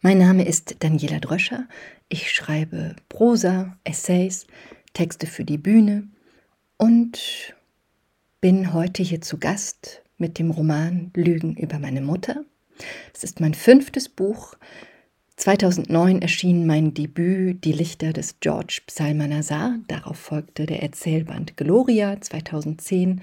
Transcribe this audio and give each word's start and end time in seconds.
Mein 0.00 0.18
Name 0.18 0.46
ist 0.46 0.76
Daniela 0.78 1.18
Dröscher. 1.18 1.66
Ich 2.08 2.30
schreibe 2.30 2.94
Prosa, 3.08 3.76
Essays, 3.82 4.46
Texte 4.92 5.26
für 5.26 5.44
die 5.44 5.58
Bühne 5.58 6.06
und 6.76 7.52
bin 8.40 8.72
heute 8.72 9.02
hier 9.02 9.20
zu 9.22 9.38
Gast 9.38 10.02
mit 10.16 10.38
dem 10.38 10.52
Roman 10.52 11.10
Lügen 11.16 11.56
über 11.56 11.80
meine 11.80 12.00
Mutter. 12.00 12.44
Es 13.12 13.24
ist 13.24 13.40
mein 13.40 13.54
fünftes 13.54 14.08
Buch. 14.08 14.54
2009 15.34 16.22
erschien 16.22 16.64
mein 16.64 16.94
Debüt 16.94 17.64
Die 17.64 17.72
Lichter 17.72 18.12
des 18.12 18.38
George 18.38 18.82
Psalmanazar. 18.86 19.80
Darauf 19.88 20.16
folgte 20.16 20.66
der 20.66 20.80
Erzählband 20.80 21.56
Gloria 21.56 22.20
2010. 22.20 23.20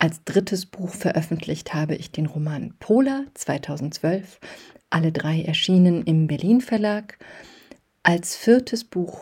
Als 0.00 0.24
drittes 0.24 0.66
Buch 0.66 0.92
veröffentlicht 0.92 1.72
habe 1.72 1.94
ich 1.94 2.10
den 2.10 2.26
Roman 2.26 2.74
Pola 2.80 3.26
2012 3.34 4.40
alle 4.90 5.12
drei 5.12 5.42
erschienen 5.42 6.02
im 6.04 6.26
Berlin 6.26 6.60
Verlag. 6.60 7.18
Als 8.02 8.36
viertes 8.36 8.84
Buch 8.84 9.20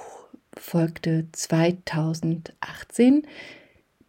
folgte 0.56 1.26
2018 1.32 3.26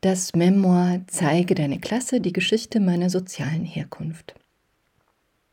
das 0.02 0.34
Memoir 0.34 1.02
Zeige 1.08 1.56
deine 1.56 1.80
Klasse, 1.80 2.22
die 2.22 2.34
Geschichte 2.34 2.80
meiner 2.80 3.10
sozialen 3.10 3.66
Herkunft. 3.66 4.34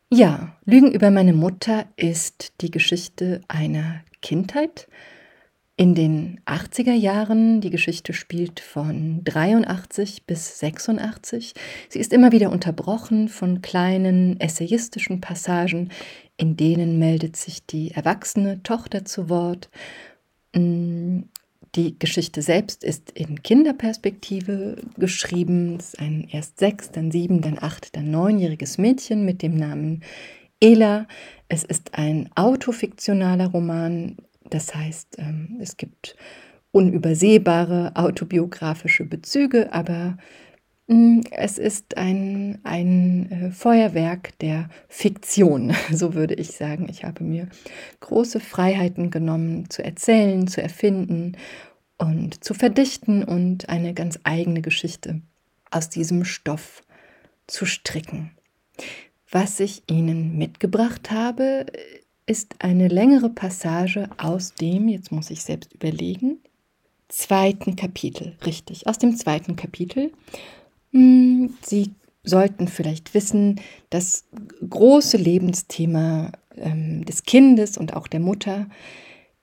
Ja, 0.08 0.56
Lügen 0.64 0.92
über 0.92 1.10
meine 1.10 1.32
Mutter 1.32 1.86
ist 1.96 2.52
die 2.60 2.70
Geschichte 2.70 3.40
einer 3.48 4.02
Kindheit, 4.22 4.86
in 5.76 5.94
den 5.94 6.40
80er 6.46 6.94
Jahren. 6.94 7.60
Die 7.60 7.70
Geschichte 7.70 8.12
spielt 8.12 8.60
von 8.60 9.22
83 9.24 10.24
bis 10.24 10.58
86. 10.58 11.54
Sie 11.88 11.98
ist 11.98 12.12
immer 12.12 12.32
wieder 12.32 12.50
unterbrochen 12.50 13.28
von 13.28 13.60
kleinen 13.60 14.40
essayistischen 14.40 15.20
Passagen, 15.20 15.90
in 16.38 16.56
denen 16.56 16.98
meldet 16.98 17.36
sich 17.36 17.66
die 17.66 17.90
erwachsene 17.90 18.62
Tochter 18.62 19.04
zu 19.04 19.28
Wort. 19.28 19.68
Mm, 20.54 21.22
die 21.74 21.98
Geschichte 21.98 22.40
selbst 22.40 22.82
ist 22.82 23.10
in 23.10 23.42
Kinderperspektive 23.42 24.76
geschrieben. 24.96 25.76
Es 25.78 25.88
ist 25.88 26.00
ein 26.00 26.26
erst 26.30 26.58
sechs, 26.58 26.90
dann 26.90 27.10
sieben, 27.10 27.42
dann 27.42 27.58
acht, 27.60 27.94
dann 27.96 28.10
neunjähriges 28.10 28.78
Mädchen 28.78 29.26
mit 29.26 29.42
dem 29.42 29.56
Namen 29.56 30.02
Ela. 30.58 31.06
Es 31.48 31.64
ist 31.64 31.92
ein 31.92 32.30
autofiktionaler 32.34 33.48
Roman 33.48 34.16
das 34.50 34.74
heißt, 34.74 35.16
ähm, 35.18 35.58
es 35.60 35.76
gibt 35.76 36.16
unübersehbare 36.72 37.92
autobiografische 37.94 39.04
Bezüge, 39.04 39.72
aber 39.72 40.18
mm, 40.88 41.20
es 41.30 41.58
ist 41.58 41.96
ein, 41.96 42.58
ein 42.64 43.30
äh, 43.30 43.50
Feuerwerk 43.50 44.38
der 44.40 44.68
Fiktion, 44.88 45.74
so 45.92 46.14
würde 46.14 46.34
ich 46.34 46.52
sagen. 46.52 46.86
Ich 46.90 47.04
habe 47.04 47.24
mir 47.24 47.48
große 48.00 48.40
Freiheiten 48.40 49.10
genommen, 49.10 49.70
zu 49.70 49.82
erzählen, 49.82 50.46
zu 50.46 50.62
erfinden 50.62 51.36
und 51.98 52.44
zu 52.44 52.52
verdichten 52.52 53.24
und 53.24 53.68
eine 53.68 53.94
ganz 53.94 54.18
eigene 54.24 54.60
Geschichte 54.60 55.22
aus 55.70 55.88
diesem 55.88 56.24
Stoff 56.24 56.82
zu 57.46 57.64
stricken. 57.64 58.32
Was 59.30 59.60
ich 59.60 59.82
Ihnen 59.90 60.36
mitgebracht 60.36 61.10
habe, 61.10 61.66
ist 62.26 62.56
eine 62.58 62.88
längere 62.88 63.30
Passage 63.30 64.08
aus 64.18 64.54
dem, 64.54 64.88
jetzt 64.88 65.12
muss 65.12 65.30
ich 65.30 65.42
selbst 65.42 65.72
überlegen, 65.72 66.38
zweiten 67.08 67.76
Kapitel, 67.76 68.36
richtig, 68.44 68.86
aus 68.86 68.98
dem 68.98 69.16
zweiten 69.16 69.56
Kapitel. 69.56 70.12
Hm, 70.92 71.54
Sie 71.62 71.92
sollten 72.24 72.66
vielleicht 72.66 73.14
wissen, 73.14 73.60
das 73.90 74.24
große 74.68 75.16
Lebensthema 75.16 76.32
ähm, 76.56 77.04
des 77.04 77.22
Kindes 77.22 77.78
und 77.78 77.94
auch 77.94 78.08
der 78.08 78.20
Mutter 78.20 78.66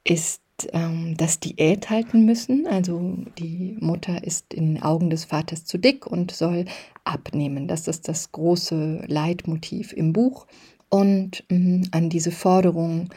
ist 0.04 0.42
ähm, 0.74 1.16
das 1.18 1.40
Diät 1.40 1.90
halten 1.90 2.26
müssen. 2.26 2.68
Also 2.68 3.18
die 3.40 3.78
Mutter 3.80 4.24
ist 4.24 4.54
in 4.54 4.76
den 4.76 4.84
Augen 4.84 5.10
des 5.10 5.26
Vaters 5.26 5.66
zu 5.66 5.78
dick 5.78 6.06
und 6.06 6.32
soll 6.32 6.66
abnehmen. 7.06 7.68
Das 7.68 7.88
ist 7.88 8.08
das 8.08 8.32
große 8.32 9.06
Leitmotiv 9.08 9.94
im 9.94 10.14
Buch. 10.14 10.46
Und 10.94 11.44
mh, 11.50 11.88
an 11.90 12.12
diese 12.12 12.30
Forderung 12.30 13.10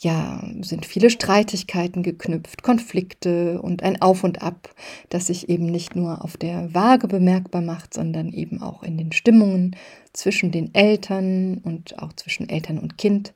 ja, 0.00 0.42
sind 0.62 0.84
viele 0.84 1.08
Streitigkeiten 1.08 2.02
geknüpft, 2.02 2.64
Konflikte 2.64 3.62
und 3.62 3.84
ein 3.84 4.02
Auf 4.02 4.24
und 4.24 4.42
Ab, 4.42 4.74
das 5.08 5.28
sich 5.28 5.48
eben 5.48 5.66
nicht 5.66 5.94
nur 5.94 6.24
auf 6.24 6.36
der 6.36 6.74
Waage 6.74 7.06
bemerkbar 7.06 7.62
macht, 7.62 7.94
sondern 7.94 8.32
eben 8.32 8.60
auch 8.60 8.82
in 8.82 8.98
den 8.98 9.12
Stimmungen 9.12 9.76
zwischen 10.12 10.50
den 10.50 10.74
Eltern 10.74 11.58
und 11.58 11.96
auch 12.00 12.12
zwischen 12.12 12.48
Eltern 12.48 12.80
und 12.80 12.98
Kind. 12.98 13.34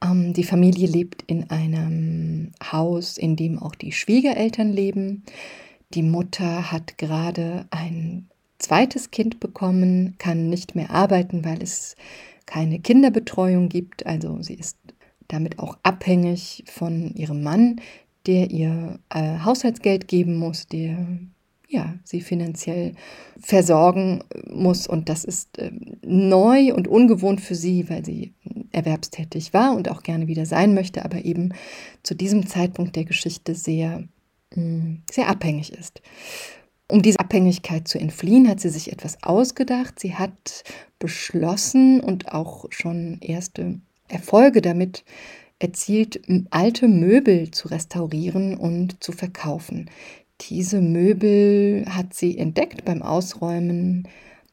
Ähm, 0.00 0.32
die 0.32 0.44
Familie 0.44 0.86
lebt 0.86 1.22
in 1.22 1.50
einem 1.50 2.52
Haus, 2.62 3.18
in 3.18 3.34
dem 3.34 3.58
auch 3.58 3.74
die 3.74 3.90
Schwiegereltern 3.90 4.72
leben. 4.72 5.24
Die 5.94 6.04
Mutter 6.04 6.70
hat 6.70 6.96
gerade 6.96 7.66
ein 7.72 8.28
zweites 8.60 9.10
Kind 9.10 9.40
bekommen, 9.40 10.14
kann 10.18 10.48
nicht 10.48 10.76
mehr 10.76 10.90
arbeiten, 10.90 11.44
weil 11.44 11.60
es 11.60 11.96
keine 12.48 12.80
Kinderbetreuung 12.80 13.68
gibt. 13.68 14.06
Also 14.06 14.40
sie 14.40 14.54
ist 14.54 14.78
damit 15.28 15.58
auch 15.58 15.76
abhängig 15.82 16.64
von 16.66 17.14
ihrem 17.14 17.42
Mann, 17.42 17.80
der 18.26 18.50
ihr 18.50 18.98
äh, 19.10 19.40
Haushaltsgeld 19.40 20.08
geben 20.08 20.36
muss, 20.36 20.66
der 20.66 21.06
ja, 21.68 21.94
sie 22.02 22.22
finanziell 22.22 22.94
versorgen 23.38 24.24
muss. 24.48 24.86
Und 24.86 25.10
das 25.10 25.24
ist 25.24 25.58
äh, 25.58 25.70
neu 26.02 26.72
und 26.72 26.88
ungewohnt 26.88 27.42
für 27.42 27.54
sie, 27.54 27.90
weil 27.90 28.04
sie 28.04 28.32
erwerbstätig 28.72 29.52
war 29.52 29.76
und 29.76 29.90
auch 29.90 30.02
gerne 30.02 30.26
wieder 30.26 30.46
sein 30.46 30.72
möchte, 30.72 31.04
aber 31.04 31.26
eben 31.26 31.52
zu 32.02 32.14
diesem 32.14 32.46
Zeitpunkt 32.46 32.96
der 32.96 33.04
Geschichte 33.04 33.54
sehr, 33.54 34.04
mh, 34.54 34.62
mm, 34.62 35.02
sehr 35.10 35.28
abhängig 35.28 35.74
ist. 35.74 36.00
Um 36.90 37.02
diese 37.02 37.20
Abhängigkeit 37.20 37.86
zu 37.86 37.98
entfliehen, 37.98 38.48
hat 38.48 38.60
sie 38.60 38.70
sich 38.70 38.90
etwas 38.90 39.22
ausgedacht. 39.22 40.00
Sie 40.00 40.14
hat 40.14 40.64
beschlossen 40.98 42.00
und 42.00 42.32
auch 42.32 42.64
schon 42.70 43.18
erste 43.20 43.78
Erfolge 44.08 44.62
damit 44.62 45.04
erzielt, 45.58 46.20
alte 46.50 46.88
Möbel 46.88 47.50
zu 47.50 47.68
restaurieren 47.68 48.56
und 48.56 49.02
zu 49.02 49.12
verkaufen. 49.12 49.90
Diese 50.42 50.80
Möbel 50.80 51.84
hat 51.88 52.14
sie 52.14 52.38
entdeckt 52.38 52.84
beim 52.84 53.02
Ausräumen 53.02 54.06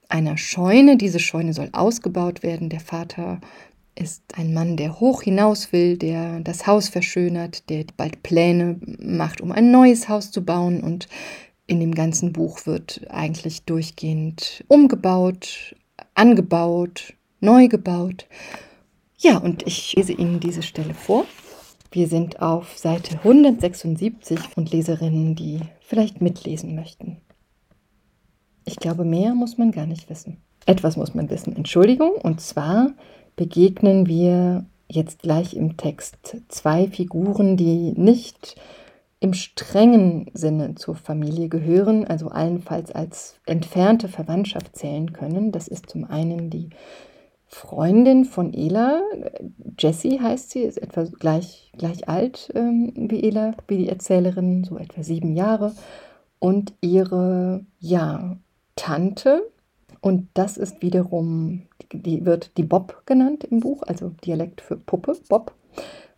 einer 0.10 0.38
Scheune. 0.38 0.98
Diese 0.98 1.20
Scheune 1.20 1.54
soll 1.54 1.70
ausgebaut 1.72 2.44
werden. 2.44 2.70
Der 2.70 2.80
Vater 2.80 3.40
ist 3.94 4.24
ein 4.36 4.54
Mann, 4.54 4.78
der 4.78 5.00
hoch 5.00 5.22
hinaus 5.22 5.72
will, 5.72 5.98
der 5.98 6.42
das 6.42 6.68
Haus 6.68 6.90
verschönert, 6.90 7.70
der 7.70 7.86
bald 7.96 8.24
Pläne 8.24 8.78
macht, 9.00 9.42
um 9.42 9.52
ein 9.52 9.72
neues 9.72 10.10
Haus 10.10 10.32
zu 10.32 10.44
bauen 10.44 10.82
und 10.82 11.08
in 11.68 11.80
dem 11.80 11.96
ganzen 11.96 12.34
Buch 12.34 12.66
wird 12.66 13.02
eigentlich 13.10 13.64
durchgehend 13.64 14.64
umgebaut, 14.68 15.76
angebaut, 16.14 17.14
neu 17.40 17.68
gebaut. 17.68 18.28
Ja, 19.18 19.38
und 19.38 19.66
ich 19.66 19.96
lese 19.96 20.14
Ihnen 20.14 20.40
diese 20.40 20.62
Stelle 20.62 20.94
vor. 20.94 21.26
Wir 21.92 22.08
sind 22.08 22.42
auf 22.42 22.78
Seite 22.78 23.18
176 23.20 24.40
und 24.56 24.72
Leserinnen, 24.72 25.36
die 25.36 25.62
vielleicht 25.80 26.22
mitlesen 26.22 26.76
möchten. 26.76 27.18
Ich 28.66 28.78
glaube, 28.78 29.06
mehr 29.06 29.34
muss 29.34 29.58
man 29.58 29.72
gar 29.72 29.86
nicht 29.86 30.10
wissen. 30.10 30.38
Etwas 30.66 30.98
muss 30.98 31.14
man 31.14 31.30
wissen, 31.30 31.56
Entschuldigung. 31.56 32.12
Und 32.12 32.42
zwar 32.42 32.92
begegnen 33.36 34.08
wir 34.08 34.66
jetzt 34.90 35.20
gleich 35.20 35.54
im 35.54 35.78
Text 35.78 36.38
zwei 36.48 36.88
Figuren, 36.88 37.58
die 37.58 37.94
nicht 37.96 38.56
im 39.20 39.34
strengen 39.34 40.30
Sinne 40.34 40.76
zur 40.76 40.96
Familie 40.96 41.50
gehören, 41.50 42.06
also 42.06 42.28
allenfalls 42.28 42.92
als 42.92 43.40
entfernte 43.46 44.08
Verwandtschaft 44.08 44.76
zählen 44.76 45.14
können. 45.14 45.52
Das 45.52 45.68
ist 45.68 45.90
zum 45.90 46.06
einen 46.06 46.50
die 46.50 46.70
Freundin 47.48 48.26
von 48.26 48.54
Ela, 48.54 49.02
Jessie 49.78 50.20
heißt 50.20 50.52
sie, 50.52 50.62
ist 50.62 50.78
etwa 50.78 51.04
gleich, 51.04 51.72
gleich 51.78 52.10
alt 52.10 52.52
ähm, 52.56 52.92
wie 52.96 53.24
Ela, 53.24 53.56
wie 53.68 53.78
die 53.78 53.90
Erzählerin, 53.90 54.64
so 54.64 54.78
etwa 54.78 55.04
sieben 55.04 55.36
Jahre. 55.36 55.74
Und 56.40 56.74
ihre, 56.82 57.66
ja, 57.80 58.38
Tante, 58.76 59.50
und 60.02 60.30
das 60.34 60.58
ist 60.58 60.82
wiederum, 60.82 61.64
die 61.92 62.26
wird 62.26 62.58
die 62.58 62.64
Bob 62.64 63.04
genannt 63.06 63.44
im 63.44 63.62
Buch, 63.62 63.84
also 63.84 64.10
Dialekt 64.10 64.62
für 64.62 64.78
Puppe, 64.78 65.18
Bob. 65.30 65.56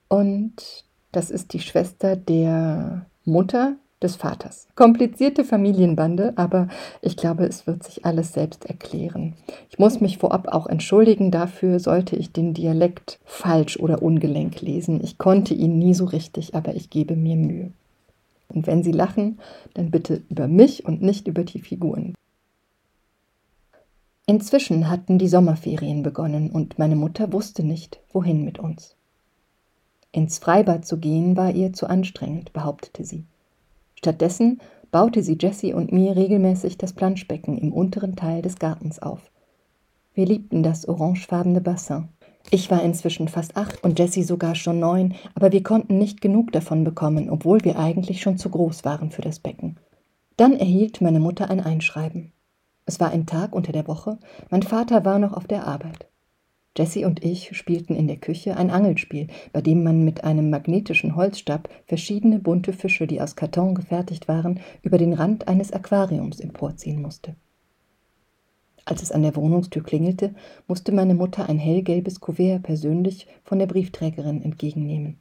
Und 0.07 0.85
das 1.11 1.29
ist 1.29 1.53
die 1.53 1.59
Schwester 1.59 2.15
der 2.15 3.05
Mutter 3.25 3.75
des 4.01 4.15
Vaters. 4.15 4.67
Komplizierte 4.75 5.43
Familienbande, 5.43 6.33
aber 6.35 6.67
ich 7.01 7.17
glaube, 7.17 7.45
es 7.45 7.65
wird 7.65 7.83
sich 7.83 8.05
alles 8.05 8.33
selbst 8.33 8.65
erklären. 8.65 9.33
Ich 9.69 9.79
muss 9.79 10.01
mich 10.01 10.19
vorab 10.19 10.47
auch 10.49 10.67
entschuldigen 10.67 11.31
dafür, 11.31 11.79
sollte 11.79 12.15
ich 12.15 12.31
den 12.31 12.53
Dialekt 12.53 13.19
falsch 13.25 13.77
oder 13.77 14.03
ungelenk 14.03 14.61
lesen. 14.61 15.03
Ich 15.03 15.17
konnte 15.17 15.53
ihn 15.53 15.79
nie 15.79 15.95
so 15.95 16.05
richtig, 16.05 16.53
aber 16.53 16.75
ich 16.75 16.89
gebe 16.89 17.15
mir 17.15 17.35
Mühe. 17.35 17.71
Und 18.49 18.67
wenn 18.67 18.83
Sie 18.83 18.91
lachen, 18.91 19.39
dann 19.73 19.91
bitte 19.91 20.21
über 20.29 20.47
mich 20.47 20.85
und 20.85 21.01
nicht 21.01 21.27
über 21.27 21.43
die 21.43 21.59
Figuren. 21.59 22.13
Inzwischen 24.25 24.89
hatten 24.89 25.17
die 25.17 25.29
Sommerferien 25.29 26.03
begonnen 26.03 26.51
und 26.51 26.77
meine 26.77 26.97
Mutter 26.97 27.31
wusste 27.31 27.63
nicht, 27.63 27.99
wohin 28.11 28.43
mit 28.43 28.59
uns. 28.59 28.96
Ins 30.17 30.39
Freibad 30.39 30.83
zu 30.83 30.97
gehen 30.97 31.37
war 31.37 31.51
ihr 31.51 31.73
zu 31.73 31.85
anstrengend, 31.85 32.51
behauptete 32.51 33.05
sie. 33.05 33.23
Stattdessen 33.93 34.59
baute 34.89 35.21
sie 35.21 35.37
Jessie 35.39 35.75
und 35.75 35.91
mir 35.91 36.15
regelmäßig 36.15 36.79
das 36.79 36.93
Planschbecken 36.93 37.55
im 37.55 37.71
unteren 37.71 38.15
Teil 38.15 38.41
des 38.41 38.57
Gartens 38.57 38.99
auf. 38.99 39.29
Wir 40.15 40.25
liebten 40.25 40.63
das 40.63 40.87
orangefarbene 40.87 41.61
Bassin. 41.61 42.07
Ich 42.49 42.71
war 42.71 42.81
inzwischen 42.81 43.27
fast 43.27 43.57
acht 43.57 43.83
und 43.83 43.99
Jessie 43.99 44.23
sogar 44.23 44.55
schon 44.55 44.79
neun, 44.79 45.13
aber 45.35 45.51
wir 45.51 45.61
konnten 45.61 45.99
nicht 45.99 46.19
genug 46.19 46.51
davon 46.51 46.83
bekommen, 46.83 47.29
obwohl 47.29 47.63
wir 47.63 47.77
eigentlich 47.77 48.19
schon 48.19 48.39
zu 48.39 48.49
groß 48.49 48.85
waren 48.85 49.11
für 49.11 49.21
das 49.21 49.37
Becken. 49.37 49.77
Dann 50.35 50.53
erhielt 50.53 50.99
meine 50.99 51.19
Mutter 51.19 51.51
ein 51.51 51.59
Einschreiben. 51.59 52.31
Es 52.87 52.99
war 52.99 53.11
ein 53.11 53.27
Tag 53.27 53.53
unter 53.53 53.71
der 53.71 53.87
Woche, 53.87 54.17
mein 54.49 54.63
Vater 54.63 55.05
war 55.05 55.19
noch 55.19 55.33
auf 55.33 55.45
der 55.45 55.67
Arbeit. 55.67 56.07
Jessie 56.77 57.05
und 57.05 57.23
ich 57.23 57.57
spielten 57.57 57.95
in 57.95 58.07
der 58.07 58.17
Küche 58.17 58.55
ein 58.55 58.69
Angelspiel, 58.69 59.27
bei 59.51 59.61
dem 59.61 59.83
man 59.83 60.05
mit 60.05 60.23
einem 60.23 60.49
magnetischen 60.49 61.15
Holzstab 61.15 61.69
verschiedene 61.85 62.39
bunte 62.39 62.71
Fische, 62.71 63.07
die 63.07 63.19
aus 63.19 63.35
Karton 63.35 63.73
gefertigt 63.73 64.27
waren, 64.27 64.59
über 64.83 64.97
den 64.97 65.13
Rand 65.13 65.47
eines 65.47 65.73
Aquariums 65.73 66.39
emporziehen 66.39 67.01
musste. 67.01 67.35
Als 68.85 69.01
es 69.01 69.11
an 69.11 69.23
der 69.23 69.35
Wohnungstür 69.35 69.83
klingelte, 69.83 70.33
musste 70.67 70.93
meine 70.93 71.15
Mutter 71.15 71.49
ein 71.49 71.59
hellgelbes 71.59 72.21
Kuvert 72.21 72.63
persönlich 72.63 73.27
von 73.43 73.59
der 73.59 73.67
Briefträgerin 73.67 74.41
entgegennehmen. 74.41 75.17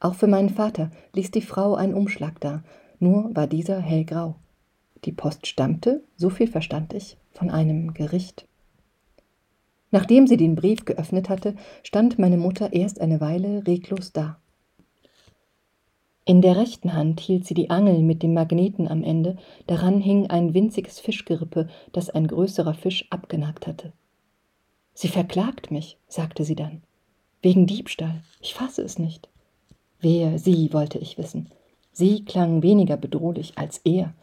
Auch 0.00 0.14
für 0.14 0.26
meinen 0.26 0.48
Vater 0.48 0.90
ließ 1.14 1.30
die 1.30 1.42
Frau 1.42 1.74
einen 1.74 1.94
Umschlag 1.94 2.40
da, 2.40 2.64
nur 2.98 3.30
war 3.36 3.46
dieser 3.46 3.80
hellgrau. 3.80 4.34
Die 5.04 5.12
Post 5.12 5.46
stammte, 5.46 6.02
so 6.16 6.30
viel 6.30 6.48
verstand 6.48 6.92
ich, 6.94 7.16
von 7.32 7.50
einem 7.50 7.94
Gericht. 7.94 8.46
Nachdem 9.90 10.26
sie 10.26 10.36
den 10.36 10.54
Brief 10.54 10.84
geöffnet 10.84 11.28
hatte, 11.28 11.54
stand 11.82 12.18
meine 12.18 12.36
Mutter 12.36 12.72
erst 12.72 13.00
eine 13.00 13.20
Weile 13.20 13.66
reglos 13.66 14.12
da. 14.12 14.38
In 16.24 16.42
der 16.42 16.56
rechten 16.56 16.92
Hand 16.92 17.18
hielt 17.18 17.44
sie 17.44 17.54
die 17.54 17.70
Angel 17.70 18.02
mit 18.02 18.22
dem 18.22 18.34
Magneten 18.34 18.86
am 18.86 19.02
Ende, 19.02 19.36
daran 19.66 20.00
hing 20.00 20.28
ein 20.28 20.54
winziges 20.54 21.00
Fischgerippe, 21.00 21.68
das 21.92 22.08
ein 22.08 22.28
größerer 22.28 22.74
Fisch 22.74 23.06
abgenagt 23.10 23.66
hatte. 23.66 23.92
Sie 24.94 25.08
verklagt 25.08 25.70
mich, 25.70 25.96
sagte 26.06 26.44
sie 26.44 26.54
dann. 26.54 26.82
Wegen 27.42 27.66
Diebstahl. 27.66 28.22
Ich 28.40 28.54
fasse 28.54 28.82
es 28.82 28.98
nicht. 28.98 29.28
Wer 30.00 30.38
sie, 30.38 30.72
wollte 30.72 30.98
ich 30.98 31.18
wissen. 31.18 31.48
Sie 31.90 32.24
klang 32.24 32.62
weniger 32.62 32.96
bedrohlich 32.96 33.54
als 33.56 33.78
er. 33.78 34.14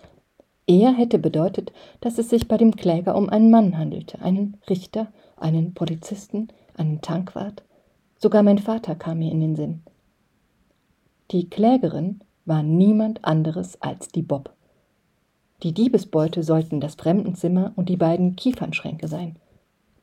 Er 0.67 0.93
hätte 0.93 1.17
bedeutet, 1.19 1.71
dass 1.99 2.17
es 2.17 2.29
sich 2.29 2.47
bei 2.47 2.57
dem 2.57 2.75
Kläger 2.75 3.15
um 3.15 3.29
einen 3.29 3.49
Mann 3.49 3.77
handelte, 3.77 4.21
einen 4.21 4.57
Richter, 4.69 5.11
einen 5.37 5.73
Polizisten, 5.73 6.49
einen 6.75 7.01
Tankwart. 7.01 7.63
Sogar 8.17 8.43
mein 8.43 8.59
Vater 8.59 8.95
kam 8.95 9.19
mir 9.19 9.31
in 9.31 9.39
den 9.39 9.55
Sinn. 9.55 9.83
Die 11.31 11.49
Klägerin 11.49 12.21
war 12.45 12.63
niemand 12.63 13.25
anderes 13.25 13.81
als 13.81 14.09
die 14.09 14.21
Bob. 14.21 14.53
Die 15.63 15.73
Diebesbeute 15.73 16.43
sollten 16.43 16.79
das 16.79 16.95
Fremdenzimmer 16.95 17.73
und 17.75 17.89
die 17.89 17.97
beiden 17.97 18.35
Kiefernschränke 18.35 19.07
sein. 19.07 19.37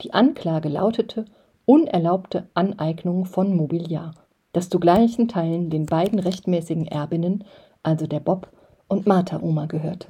Die 0.01 0.13
Anklage 0.13 0.69
lautete 0.69 1.25
unerlaubte 1.65 2.49
Aneignung 2.55 3.25
von 3.25 3.57
Mobiliar, 3.57 4.15
das 4.53 4.69
zu 4.69 4.79
gleichen 4.79 5.29
Teilen 5.29 5.71
den 5.71 5.87
beiden 5.87 6.19
rechtmäßigen 6.19 6.87
Erbinnen, 6.87 7.45
also 7.83 8.07
der 8.07 8.21
Bob 8.21 8.49
und 8.89 9.07
Martha 9.07 9.41
Oma 9.41 9.67
gehörte. 9.67 10.09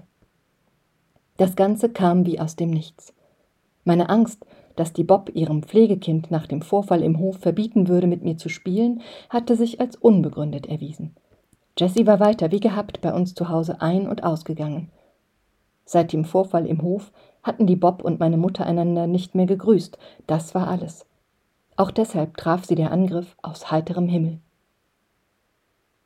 Das 1.36 1.56
Ganze 1.56 1.88
kam 1.88 2.26
wie 2.26 2.40
aus 2.40 2.56
dem 2.56 2.70
Nichts. 2.70 3.12
Meine 3.84 4.08
Angst, 4.08 4.46
dass 4.76 4.92
die 4.92 5.04
Bob 5.04 5.30
ihrem 5.34 5.62
Pflegekind 5.62 6.30
nach 6.30 6.46
dem 6.46 6.62
Vorfall 6.62 7.02
im 7.02 7.18
Hof 7.18 7.38
verbieten 7.38 7.88
würde, 7.88 8.06
mit 8.06 8.22
mir 8.22 8.36
zu 8.36 8.48
spielen, 8.48 9.02
hatte 9.30 9.56
sich 9.56 9.80
als 9.80 9.96
unbegründet 9.96 10.66
erwiesen. 10.66 11.14
Jessie 11.78 12.06
war 12.06 12.20
weiter 12.20 12.52
wie 12.52 12.60
gehabt 12.60 13.00
bei 13.00 13.12
uns 13.12 13.34
zu 13.34 13.48
Hause 13.48 13.80
ein- 13.80 14.08
und 14.08 14.22
ausgegangen. 14.22 14.90
Seit 15.84 16.12
dem 16.12 16.24
Vorfall 16.24 16.66
im 16.66 16.82
Hof 16.82 17.12
hatten 17.42 17.66
die 17.66 17.76
Bob 17.76 18.02
und 18.02 18.20
meine 18.20 18.36
Mutter 18.36 18.64
einander 18.64 19.06
nicht 19.06 19.34
mehr 19.34 19.46
gegrüßt, 19.46 19.98
das 20.26 20.54
war 20.54 20.68
alles. 20.68 21.06
Auch 21.76 21.90
deshalb 21.90 22.36
traf 22.36 22.64
sie 22.64 22.76
der 22.76 22.92
Angriff 22.92 23.36
aus 23.42 23.70
heiterem 23.70 24.08
Himmel. 24.08 24.38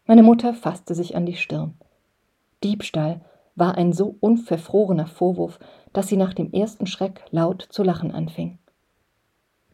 Meine 0.07 0.23
Mutter 0.23 0.55
fasste 0.55 0.95
sich 0.95 1.15
an 1.17 1.27
die 1.27 1.37
Stirn. 1.37 1.75
Diebstahl 2.65 3.21
war 3.55 3.77
ein 3.77 3.93
so 3.93 4.17
unverfrorener 4.21 5.07
Vorwurf, 5.07 5.59
dass 5.93 6.09
sie 6.09 6.17
nach 6.17 6.35
dem 6.35 6.53
ersten 6.53 6.87
Schreck 6.87 7.25
laut 7.31 7.67
zu 7.71 7.83
lachen 7.83 8.13
anfing. 8.13 8.59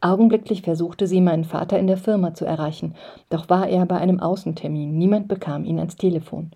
Augenblicklich 0.01 0.61
versuchte 0.61 1.07
sie, 1.07 1.21
meinen 1.21 1.45
Vater 1.45 1.79
in 1.79 1.87
der 1.87 1.97
Firma 1.97 2.33
zu 2.33 2.45
erreichen, 2.45 2.95
doch 3.29 3.49
war 3.49 3.67
er 3.67 3.85
bei 3.85 3.97
einem 3.97 4.19
Außentermin, 4.19 4.97
niemand 4.97 5.27
bekam 5.27 5.65
ihn 5.65 5.79
ans 5.79 5.95
Telefon. 5.95 6.51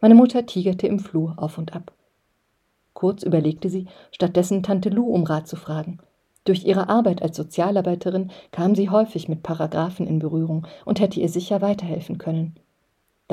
Meine 0.00 0.14
Mutter 0.14 0.46
tigerte 0.46 0.86
im 0.86 0.98
Flur 0.98 1.34
auf 1.36 1.58
und 1.58 1.74
ab. 1.74 1.92
Kurz 2.94 3.22
überlegte 3.22 3.68
sie, 3.68 3.86
stattdessen 4.12 4.62
Tante 4.62 4.88
Lou 4.88 5.12
um 5.12 5.24
Rat 5.24 5.48
zu 5.48 5.56
fragen. 5.56 5.98
Durch 6.44 6.64
ihre 6.64 6.88
Arbeit 6.88 7.22
als 7.22 7.36
Sozialarbeiterin 7.36 8.30
kam 8.52 8.74
sie 8.74 8.90
häufig 8.90 9.28
mit 9.28 9.42
Paragraphen 9.42 10.06
in 10.06 10.18
Berührung 10.18 10.66
und 10.84 11.00
hätte 11.00 11.20
ihr 11.20 11.28
sicher 11.28 11.60
weiterhelfen 11.60 12.18
können. 12.18 12.54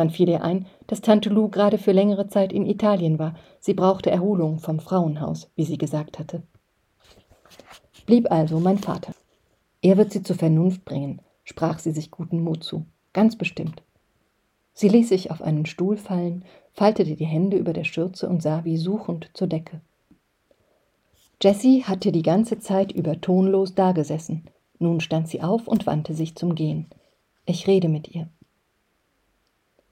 Dann 0.01 0.09
fiel 0.09 0.29
ihr 0.29 0.43
ein, 0.43 0.65
dass 0.87 1.01
Tante 1.01 1.29
Lou 1.29 1.49
gerade 1.49 1.77
für 1.77 1.91
längere 1.91 2.27
Zeit 2.27 2.51
in 2.51 2.65
Italien 2.65 3.19
war. 3.19 3.35
Sie 3.59 3.75
brauchte 3.75 4.09
Erholung 4.09 4.57
vom 4.57 4.79
Frauenhaus, 4.79 5.51
wie 5.55 5.63
sie 5.63 5.77
gesagt 5.77 6.17
hatte. 6.17 6.41
Blieb 8.07 8.31
also 8.31 8.59
mein 8.59 8.79
Vater. 8.79 9.13
Er 9.83 9.97
wird 9.97 10.11
sie 10.11 10.23
zur 10.23 10.35
Vernunft 10.35 10.85
bringen, 10.85 11.21
sprach 11.43 11.77
sie 11.77 11.91
sich 11.91 12.09
guten 12.09 12.41
Mut 12.43 12.63
zu. 12.63 12.87
Ganz 13.13 13.35
bestimmt. 13.35 13.83
Sie 14.73 14.89
ließ 14.89 15.07
sich 15.07 15.29
auf 15.29 15.43
einen 15.43 15.67
Stuhl 15.67 15.97
fallen, 15.97 16.45
faltete 16.73 17.15
die 17.15 17.25
Hände 17.25 17.57
über 17.57 17.73
der 17.73 17.83
Schürze 17.83 18.27
und 18.27 18.41
sah 18.41 18.65
wie 18.65 18.77
suchend 18.77 19.29
zur 19.35 19.45
Decke. 19.45 19.81
Jessie 21.39 21.83
hatte 21.83 22.11
die 22.11 22.23
ganze 22.23 22.57
Zeit 22.57 22.91
über 22.91 23.21
tonlos 23.21 23.75
dagesessen. 23.75 24.47
Nun 24.79 24.99
stand 24.99 25.27
sie 25.27 25.43
auf 25.43 25.67
und 25.67 25.85
wandte 25.85 26.15
sich 26.15 26.33
zum 26.33 26.55
Gehen. 26.55 26.87
Ich 27.45 27.67
rede 27.67 27.87
mit 27.87 28.07
ihr. 28.15 28.29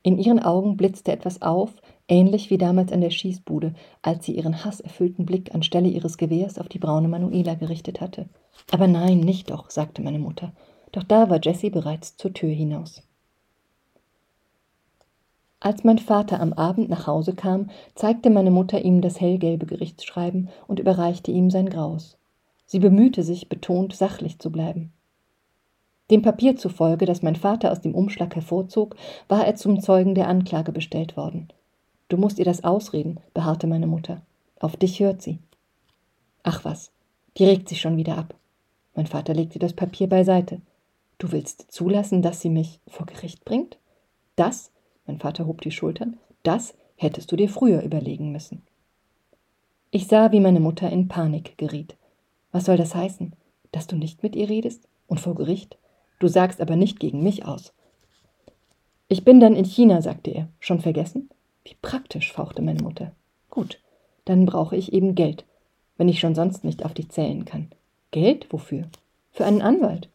In 0.02 0.18
ihren 0.18 0.40
Augen 0.40 0.78
blitzte 0.78 1.12
etwas 1.12 1.42
auf, 1.42 1.74
ähnlich 2.08 2.50
wie 2.50 2.58
damals 2.58 2.92
an 2.92 3.02
der 3.02 3.10
Schießbude, 3.10 3.74
als 4.02 4.26
sie 4.26 4.36
ihren 4.36 4.64
hasserfüllten 4.64 5.26
Blick 5.26 5.54
anstelle 5.54 5.90
ihres 5.90 6.18
Gewehrs 6.18 6.58
auf 6.58 6.70
die 6.70 6.80
braune 6.80 7.08
Manuela 7.08 7.56
gerichtet 7.56 8.00
hatte. 8.00 8.30
Aber 8.72 8.88
nein, 8.88 9.20
nicht 9.20 9.50
doch, 9.50 9.70
sagte 9.70 10.02
meine 10.02 10.20
Mutter. 10.20 10.54
Doch 10.92 11.04
da 11.04 11.30
war 11.30 11.40
Jessie 11.42 11.70
bereits 11.70 12.18
zur 12.18 12.34
Tür 12.34 12.50
hinaus. 12.50 13.04
Als 15.60 15.84
mein 15.84 16.00
Vater 16.00 16.40
am 16.40 16.54
Abend 16.54 16.90
nach 16.90 17.06
Hause 17.06 17.34
kam, 17.34 17.70
zeigte 17.94 18.30
meine 18.30 18.52
Mutter 18.52 18.82
ihm 18.82 19.02
das 19.02 19.20
hellgelbe 19.20 19.66
Gerichtsschreiben 19.66 20.50
und 20.68 20.80
überreichte 20.80 21.32
ihm 21.32 21.52
sein 21.52 21.70
Graues. 21.70 22.18
Sie 22.66 22.80
bemühte 22.80 23.24
sich, 23.24 23.50
betont 23.50 23.94
sachlich 23.94 24.40
zu 24.40 24.52
bleiben. 24.52 24.94
Dem 26.12 26.22
Papier 26.22 26.56
zufolge, 26.56 27.06
das 27.06 27.22
mein 27.22 27.36
Vater 27.36 27.72
aus 27.72 27.82
dem 27.82 27.94
Umschlag 27.94 28.36
hervorzog, 28.36 28.96
war 29.28 29.46
er 29.46 29.56
zum 29.56 29.82
Zeugen 29.82 30.16
der 30.16 30.28
Anklage 30.28 30.72
bestellt 30.72 31.16
worden. 31.16 31.50
Du 32.08 32.18
musst 32.18 32.40
ihr 32.40 32.46
das 32.46 32.64
ausreden, 32.64 33.20
beharrte 33.34 33.68
meine 33.68 33.88
Mutter. 33.88 34.22
Auf 34.60 34.76
dich 34.76 35.00
hört 35.00 35.22
sie. 35.22 35.40
Ach 36.44 36.66
was, 36.66 36.92
die 37.38 37.46
regt 37.46 37.70
sich 37.70 37.80
schon 37.80 37.98
wieder 37.98 38.18
ab. 38.18 38.34
Mein 38.96 39.06
Vater 39.08 39.34
legte 39.34 39.60
das 39.60 39.74
Papier 39.74 40.10
beiseite. 40.10 40.62
Du 41.20 41.32
willst 41.32 41.72
zulassen, 41.72 42.22
dass 42.22 42.42
sie 42.42 42.50
mich 42.50 42.80
vor 42.88 43.06
Gericht 43.06 43.46
bringt? 43.46 43.78
Das, 44.36 44.72
mein 45.06 45.20
Vater 45.20 45.46
hob 45.46 45.62
die 45.62 45.72
Schultern, 45.72 46.18
das 46.44 46.74
hättest 46.96 47.32
du 47.32 47.36
dir 47.36 47.50
früher 47.50 47.82
überlegen 47.82 48.32
müssen. 48.32 48.64
Ich 49.92 50.08
sah, 50.08 50.32
wie 50.32 50.40
meine 50.40 50.60
Mutter 50.60 50.90
in 50.90 51.08
Panik 51.08 51.58
geriet. 51.58 51.96
Was 52.52 52.66
soll 52.66 52.78
das 52.78 52.96
heißen? 52.96 53.34
Dass 53.72 53.88
du 53.88 53.96
nicht 53.96 54.24
mit 54.24 54.36
ihr 54.36 54.50
redest? 54.50 54.88
Und 55.08 55.20
vor 55.20 55.34
Gericht? 55.34 55.79
Du 56.20 56.28
sagst 56.28 56.62
aber 56.62 56.76
nicht 56.76 57.00
gegen 57.00 57.24
mich 57.24 57.46
aus. 57.46 57.74
Ich 59.08 59.24
bin 59.24 59.40
dann 59.40 59.56
in 59.56 59.66
China, 59.66 60.02
sagte 60.02 60.32
er. 60.32 60.48
Schon 60.60 60.82
vergessen? 60.82 61.30
Wie 61.64 61.76
praktisch, 61.82 62.32
fauchte 62.32 62.62
meine 62.62 62.84
Mutter. 62.84 63.12
Gut, 63.50 63.80
dann 64.26 64.46
brauche 64.46 64.76
ich 64.76 64.94
eben 64.94 65.16
Geld, 65.16 65.46
wenn 65.98 66.10
ich 66.10 66.20
schon 66.20 66.36
sonst 66.36 66.64
nicht 66.64 66.86
auf 66.86 66.94
dich 66.94 67.10
zählen 67.10 67.46
kann. 67.46 67.70
Geld? 68.12 68.48
Wofür? 68.52 68.84
Für 69.32 69.46
einen 69.46 69.62
Anwalt. 69.62 70.10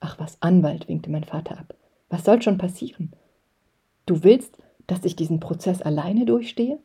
Ach 0.00 0.18
was, 0.18 0.40
Anwalt, 0.40 0.88
winkte 0.88 1.10
mein 1.10 1.24
Vater 1.24 1.58
ab. 1.58 1.74
Was 2.08 2.24
soll 2.24 2.42
schon 2.42 2.58
passieren? 2.58 3.12
Du 4.06 4.24
willst, 4.24 4.56
dass 4.86 5.04
ich 5.04 5.14
diesen 5.14 5.38
Prozess 5.38 5.82
alleine 5.82 6.24
durchstehe? 6.24 6.78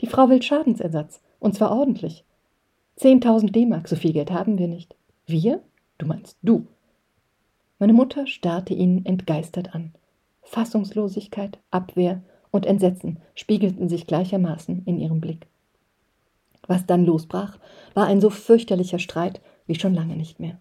Die 0.00 0.06
Frau 0.06 0.28
will 0.28 0.42
Schadensersatz, 0.42 1.22
und 1.38 1.54
zwar 1.54 1.70
ordentlich. 1.70 2.24
Zehntausend 2.96 3.54
D-Mark, 3.56 3.88
so 3.88 3.96
viel 3.96 4.12
Geld 4.12 4.30
haben 4.30 4.58
wir 4.58 4.68
nicht. 4.68 4.94
Wir? 5.26 5.62
Du 5.96 6.06
meinst 6.06 6.36
du. 6.42 6.66
Meine 7.80 7.94
Mutter 7.94 8.26
starrte 8.26 8.74
ihn 8.74 9.06
entgeistert 9.06 9.74
an. 9.74 9.92
Fassungslosigkeit, 10.42 11.58
Abwehr 11.70 12.22
und 12.50 12.66
Entsetzen 12.66 13.18
spiegelten 13.34 13.88
sich 13.88 14.06
gleichermaßen 14.06 14.82
in 14.84 14.98
ihrem 14.98 15.22
Blick. 15.22 15.46
Was 16.66 16.84
dann 16.84 17.06
losbrach, 17.06 17.58
war 17.94 18.06
ein 18.06 18.20
so 18.20 18.28
fürchterlicher 18.28 18.98
Streit 18.98 19.40
wie 19.66 19.76
schon 19.76 19.94
lange 19.94 20.14
nicht 20.14 20.40
mehr. 20.40 20.60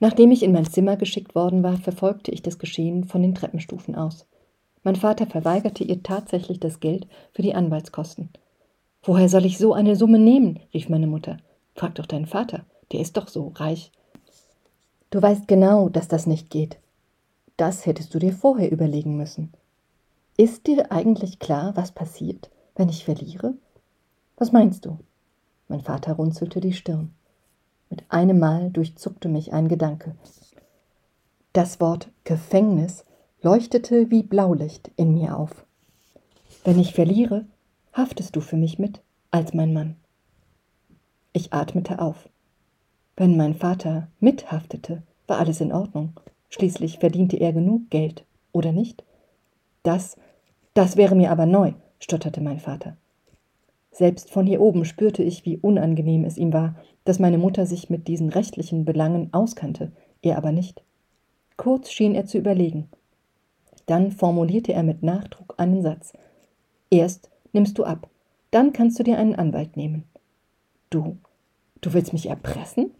Nachdem 0.00 0.32
ich 0.32 0.42
in 0.42 0.50
mein 0.50 0.66
Zimmer 0.66 0.96
geschickt 0.96 1.36
worden 1.36 1.62
war, 1.62 1.76
verfolgte 1.76 2.32
ich 2.32 2.42
das 2.42 2.58
Geschehen 2.58 3.04
von 3.04 3.22
den 3.22 3.36
Treppenstufen 3.36 3.94
aus. 3.94 4.26
Mein 4.82 4.96
Vater 4.96 5.26
verweigerte 5.26 5.84
ihr 5.84 6.02
tatsächlich 6.02 6.58
das 6.58 6.80
Geld 6.80 7.06
für 7.32 7.42
die 7.42 7.54
Anwaltskosten. 7.54 8.30
Woher 9.04 9.28
soll 9.28 9.44
ich 9.44 9.56
so 9.56 9.72
eine 9.72 9.94
Summe 9.94 10.18
nehmen? 10.18 10.58
rief 10.74 10.88
meine 10.88 11.06
Mutter. 11.06 11.36
Frag 11.76 11.94
doch 11.94 12.06
deinen 12.06 12.26
Vater, 12.26 12.64
der 12.90 13.00
ist 13.00 13.16
doch 13.16 13.28
so 13.28 13.52
reich. 13.54 13.92
Du 15.10 15.20
weißt 15.20 15.48
genau, 15.48 15.88
dass 15.88 16.08
das 16.08 16.26
nicht 16.26 16.50
geht. 16.50 16.78
Das 17.56 17.84
hättest 17.84 18.14
du 18.14 18.18
dir 18.18 18.32
vorher 18.32 18.70
überlegen 18.70 19.16
müssen. 19.16 19.52
Ist 20.36 20.66
dir 20.66 20.92
eigentlich 20.92 21.38
klar, 21.38 21.76
was 21.76 21.92
passiert, 21.92 22.50
wenn 22.76 22.88
ich 22.88 23.04
verliere? 23.04 23.54
Was 24.36 24.52
meinst 24.52 24.86
du? 24.86 24.98
Mein 25.68 25.80
Vater 25.82 26.14
runzelte 26.14 26.60
die 26.60 26.72
Stirn. 26.72 27.12
Mit 27.90 28.04
einem 28.08 28.38
Mal 28.38 28.70
durchzuckte 28.70 29.28
mich 29.28 29.52
ein 29.52 29.68
Gedanke. 29.68 30.14
Das 31.52 31.80
Wort 31.80 32.08
Gefängnis 32.24 33.04
leuchtete 33.42 34.10
wie 34.10 34.22
Blaulicht 34.22 34.92
in 34.96 35.14
mir 35.14 35.36
auf. 35.36 35.66
Wenn 36.64 36.78
ich 36.78 36.94
verliere, 36.94 37.46
haftest 37.92 38.36
du 38.36 38.40
für 38.40 38.56
mich 38.56 38.78
mit 38.78 39.00
als 39.30 39.54
mein 39.54 39.72
Mann. 39.72 39.96
Ich 41.32 41.52
atmete 41.52 42.00
auf. 42.00 42.28
Wenn 43.20 43.36
mein 43.36 43.52
Vater 43.54 44.08
mithaftete, 44.18 45.02
war 45.26 45.40
alles 45.40 45.60
in 45.60 45.74
Ordnung. 45.74 46.18
Schließlich 46.48 47.00
verdiente 47.00 47.36
er 47.36 47.52
genug 47.52 47.90
Geld, 47.90 48.24
oder 48.50 48.72
nicht? 48.72 49.04
Das, 49.82 50.16
das 50.72 50.96
wäre 50.96 51.14
mir 51.14 51.30
aber 51.30 51.44
neu, 51.44 51.74
stotterte 51.98 52.40
mein 52.40 52.60
Vater. 52.60 52.96
Selbst 53.90 54.30
von 54.30 54.46
hier 54.46 54.62
oben 54.62 54.86
spürte 54.86 55.22
ich, 55.22 55.44
wie 55.44 55.58
unangenehm 55.58 56.24
es 56.24 56.38
ihm 56.38 56.54
war, 56.54 56.76
dass 57.04 57.18
meine 57.18 57.36
Mutter 57.36 57.66
sich 57.66 57.90
mit 57.90 58.08
diesen 58.08 58.30
rechtlichen 58.30 58.86
Belangen 58.86 59.28
auskannte, 59.34 59.92
er 60.22 60.38
aber 60.38 60.50
nicht. 60.50 60.82
Kurz 61.58 61.90
schien 61.90 62.14
er 62.14 62.24
zu 62.24 62.38
überlegen. 62.38 62.88
Dann 63.84 64.12
formulierte 64.12 64.72
er 64.72 64.82
mit 64.82 65.02
Nachdruck 65.02 65.56
einen 65.58 65.82
Satz. 65.82 66.14
Erst 66.88 67.28
nimmst 67.52 67.76
du 67.76 67.84
ab, 67.84 68.08
dann 68.50 68.72
kannst 68.72 68.98
du 68.98 69.02
dir 69.02 69.18
einen 69.18 69.34
Anwalt 69.34 69.76
nehmen. 69.76 70.04
Du, 70.88 71.18
du 71.82 71.92
willst 71.92 72.14
mich 72.14 72.30
erpressen? 72.30 72.92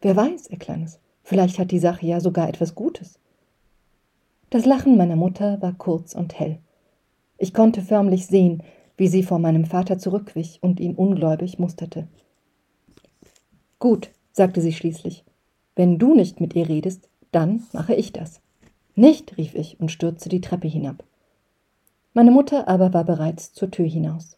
Wer 0.00 0.16
weiß, 0.16 0.46
erklang 0.48 0.82
es. 0.82 0.98
Vielleicht 1.22 1.58
hat 1.58 1.70
die 1.70 1.78
Sache 1.78 2.06
ja 2.06 2.20
sogar 2.20 2.48
etwas 2.48 2.74
Gutes. 2.74 3.18
Das 4.48 4.64
Lachen 4.64 4.96
meiner 4.96 5.16
Mutter 5.16 5.60
war 5.62 5.74
kurz 5.74 6.14
und 6.14 6.38
hell. 6.38 6.58
Ich 7.38 7.54
konnte 7.54 7.82
förmlich 7.82 8.26
sehen, 8.26 8.62
wie 8.96 9.08
sie 9.08 9.22
vor 9.22 9.38
meinem 9.38 9.64
Vater 9.64 9.98
zurückwich 9.98 10.58
und 10.62 10.80
ihn 10.80 10.94
ungläubig 10.94 11.58
musterte. 11.58 12.08
Gut, 13.78 14.10
sagte 14.32 14.60
sie 14.60 14.72
schließlich. 14.72 15.24
Wenn 15.76 15.98
du 15.98 16.14
nicht 16.14 16.40
mit 16.40 16.54
ihr 16.54 16.68
redest, 16.68 17.08
dann 17.32 17.62
mache 17.72 17.94
ich 17.94 18.12
das. 18.12 18.40
Nicht, 18.94 19.38
rief 19.38 19.54
ich 19.54 19.80
und 19.80 19.90
stürzte 19.90 20.28
die 20.28 20.40
Treppe 20.40 20.68
hinab. 20.68 21.04
Meine 22.12 22.30
Mutter 22.30 22.66
aber 22.68 22.92
war 22.92 23.04
bereits 23.04 23.52
zur 23.52 23.70
Tür 23.70 23.86
hinaus. 23.86 24.36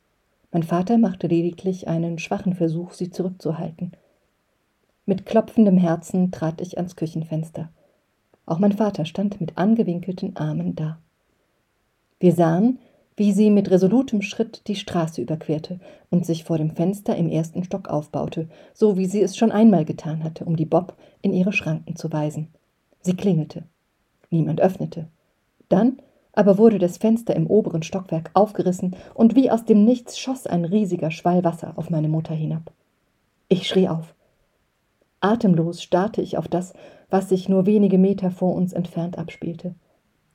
Mein 0.52 0.62
Vater 0.62 0.98
machte 0.98 1.26
lediglich 1.26 1.88
einen 1.88 2.18
schwachen 2.18 2.54
Versuch, 2.54 2.92
sie 2.92 3.10
zurückzuhalten. 3.10 3.92
Mit 5.04 5.26
klopfendem 5.26 5.78
Herzen 5.78 6.30
trat 6.30 6.60
ich 6.60 6.76
ans 6.76 6.96
Küchenfenster. 6.96 7.70
Auch 8.46 8.58
mein 8.58 8.72
Vater 8.72 9.04
stand 9.04 9.40
mit 9.40 9.58
angewinkelten 9.58 10.36
Armen 10.36 10.76
da. 10.76 10.98
Wir 12.20 12.32
sahen, 12.32 12.78
wie 13.16 13.32
sie 13.32 13.50
mit 13.50 13.70
resolutem 13.70 14.22
Schritt 14.22 14.62
die 14.68 14.76
Straße 14.76 15.20
überquerte 15.20 15.80
und 16.10 16.24
sich 16.24 16.44
vor 16.44 16.56
dem 16.56 16.70
Fenster 16.70 17.16
im 17.16 17.28
ersten 17.28 17.64
Stock 17.64 17.88
aufbaute, 17.88 18.48
so 18.74 18.96
wie 18.96 19.06
sie 19.06 19.20
es 19.20 19.36
schon 19.36 19.52
einmal 19.52 19.84
getan 19.84 20.24
hatte, 20.24 20.44
um 20.44 20.56
die 20.56 20.64
Bob 20.64 20.96
in 21.20 21.32
ihre 21.32 21.52
Schranken 21.52 21.96
zu 21.96 22.12
weisen. 22.12 22.48
Sie 23.00 23.14
klingelte. 23.14 23.64
Niemand 24.30 24.60
öffnete. 24.60 25.08
Dann 25.68 25.98
aber 26.32 26.56
wurde 26.56 26.78
das 26.78 26.96
Fenster 26.96 27.36
im 27.36 27.46
oberen 27.46 27.82
Stockwerk 27.82 28.30
aufgerissen 28.34 28.96
und 29.14 29.34
wie 29.34 29.50
aus 29.50 29.64
dem 29.64 29.84
Nichts 29.84 30.18
schoss 30.18 30.46
ein 30.46 30.64
riesiger 30.64 31.10
Schwall 31.10 31.44
Wasser 31.44 31.74
auf 31.76 31.90
meine 31.90 32.08
Mutter 32.08 32.34
hinab. 32.34 32.72
Ich 33.48 33.68
schrie 33.68 33.88
auf. 33.88 34.14
Atemlos 35.22 35.82
starrte 35.82 36.20
ich 36.20 36.36
auf 36.36 36.48
das, 36.48 36.74
was 37.08 37.28
sich 37.28 37.48
nur 37.48 37.66
wenige 37.66 37.98
Meter 37.98 38.30
vor 38.30 38.54
uns 38.54 38.72
entfernt 38.72 39.18
abspielte. 39.18 39.74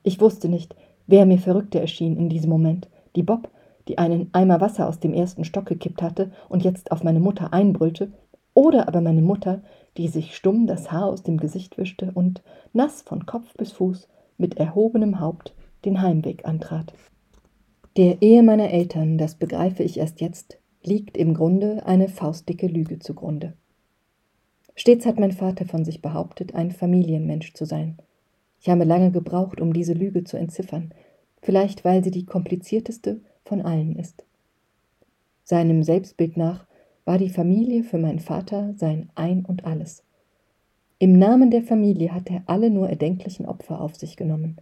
Ich 0.02 0.20
wusste 0.20 0.48
nicht, 0.48 0.74
Wer 1.08 1.24
mir 1.24 1.38
verrückter 1.38 1.80
erschien 1.80 2.18
in 2.18 2.28
diesem 2.28 2.50
Moment, 2.50 2.90
die 3.16 3.22
Bob, 3.22 3.50
die 3.88 3.96
einen 3.96 4.28
Eimer 4.34 4.60
Wasser 4.60 4.86
aus 4.86 5.00
dem 5.00 5.14
ersten 5.14 5.42
Stock 5.42 5.64
gekippt 5.64 6.02
hatte 6.02 6.30
und 6.50 6.62
jetzt 6.62 6.92
auf 6.92 7.02
meine 7.02 7.18
Mutter 7.18 7.54
einbrüllte, 7.54 8.12
oder 8.52 8.88
aber 8.88 9.00
meine 9.00 9.22
Mutter, 9.22 9.62
die 9.96 10.08
sich 10.08 10.36
stumm 10.36 10.66
das 10.66 10.92
Haar 10.92 11.06
aus 11.06 11.22
dem 11.22 11.38
Gesicht 11.38 11.78
wischte 11.78 12.10
und, 12.12 12.42
nass 12.74 13.00
von 13.00 13.24
Kopf 13.24 13.54
bis 13.56 13.72
Fuß, 13.72 14.06
mit 14.36 14.58
erhobenem 14.58 15.18
Haupt 15.18 15.54
den 15.86 16.02
Heimweg 16.02 16.46
antrat. 16.46 16.92
Der 17.96 18.20
Ehe 18.20 18.42
meiner 18.42 18.70
Eltern, 18.70 19.16
das 19.16 19.34
begreife 19.34 19.82
ich 19.82 19.98
erst 19.98 20.20
jetzt, 20.20 20.58
liegt 20.82 21.16
im 21.16 21.32
Grunde 21.32 21.86
eine 21.86 22.10
faustdicke 22.10 22.66
Lüge 22.66 22.98
zugrunde. 22.98 23.54
Stets 24.78 25.06
hat 25.06 25.18
mein 25.18 25.32
Vater 25.32 25.64
von 25.64 25.84
sich 25.84 26.02
behauptet, 26.02 26.54
ein 26.54 26.70
Familienmensch 26.70 27.52
zu 27.52 27.64
sein. 27.64 27.98
Ich 28.60 28.68
habe 28.68 28.84
lange 28.84 29.10
gebraucht, 29.10 29.60
um 29.60 29.72
diese 29.72 29.92
Lüge 29.92 30.22
zu 30.22 30.36
entziffern, 30.36 30.94
vielleicht 31.42 31.84
weil 31.84 32.04
sie 32.04 32.12
die 32.12 32.24
komplizierteste 32.24 33.20
von 33.44 33.60
allen 33.60 33.96
ist. 33.96 34.24
Seinem 35.42 35.82
Selbstbild 35.82 36.36
nach 36.36 36.64
war 37.04 37.18
die 37.18 37.28
Familie 37.28 37.82
für 37.82 37.98
meinen 37.98 38.20
Vater 38.20 38.72
sein 38.76 39.10
Ein 39.16 39.44
und 39.44 39.64
alles. 39.64 40.04
Im 41.00 41.18
Namen 41.18 41.50
der 41.50 41.62
Familie 41.62 42.14
hat 42.14 42.30
er 42.30 42.44
alle 42.46 42.70
nur 42.70 42.88
erdenklichen 42.88 43.46
Opfer 43.46 43.80
auf 43.80 43.96
sich 43.96 44.16
genommen, 44.16 44.58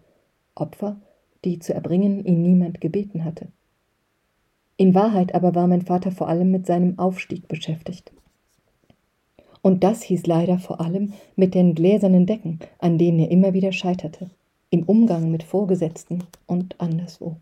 Opfer, 0.55 0.97
die 1.45 1.59
zu 1.59 1.75
erbringen 1.75 2.25
ihn 2.25 2.41
niemand 2.41 2.81
gebeten 2.81 3.23
hatte. 3.23 3.49
In 4.79 4.95
Wahrheit 4.95 5.35
aber 5.35 5.55
war 5.55 5.67
mein 5.67 5.83
Vater 5.83 6.11
vor 6.11 6.29
allem 6.29 6.51
mit 6.51 6.65
seinem 6.65 6.99
Aufstieg 6.99 7.49
beschäftigt. 7.49 8.13
Und 9.67 9.83
das 9.83 10.05
hieß 10.05 10.29
leider 10.29 10.61
vor 10.61 10.81
allem 10.81 11.13
mit 11.35 11.57
den 11.57 11.75
gläsernen 11.75 12.25
Decken, 12.25 12.61
an 12.79 12.99
denen 12.99 13.19
er 13.19 13.33
immer 13.33 13.53
wieder 13.53 13.73
scheiterte, 13.73 14.31
im 14.71 14.85
Umgang 14.85 15.33
mit 15.33 15.43
Vorgesetzten 15.43 16.23
und 16.47 16.81
anderswo. 16.81 17.35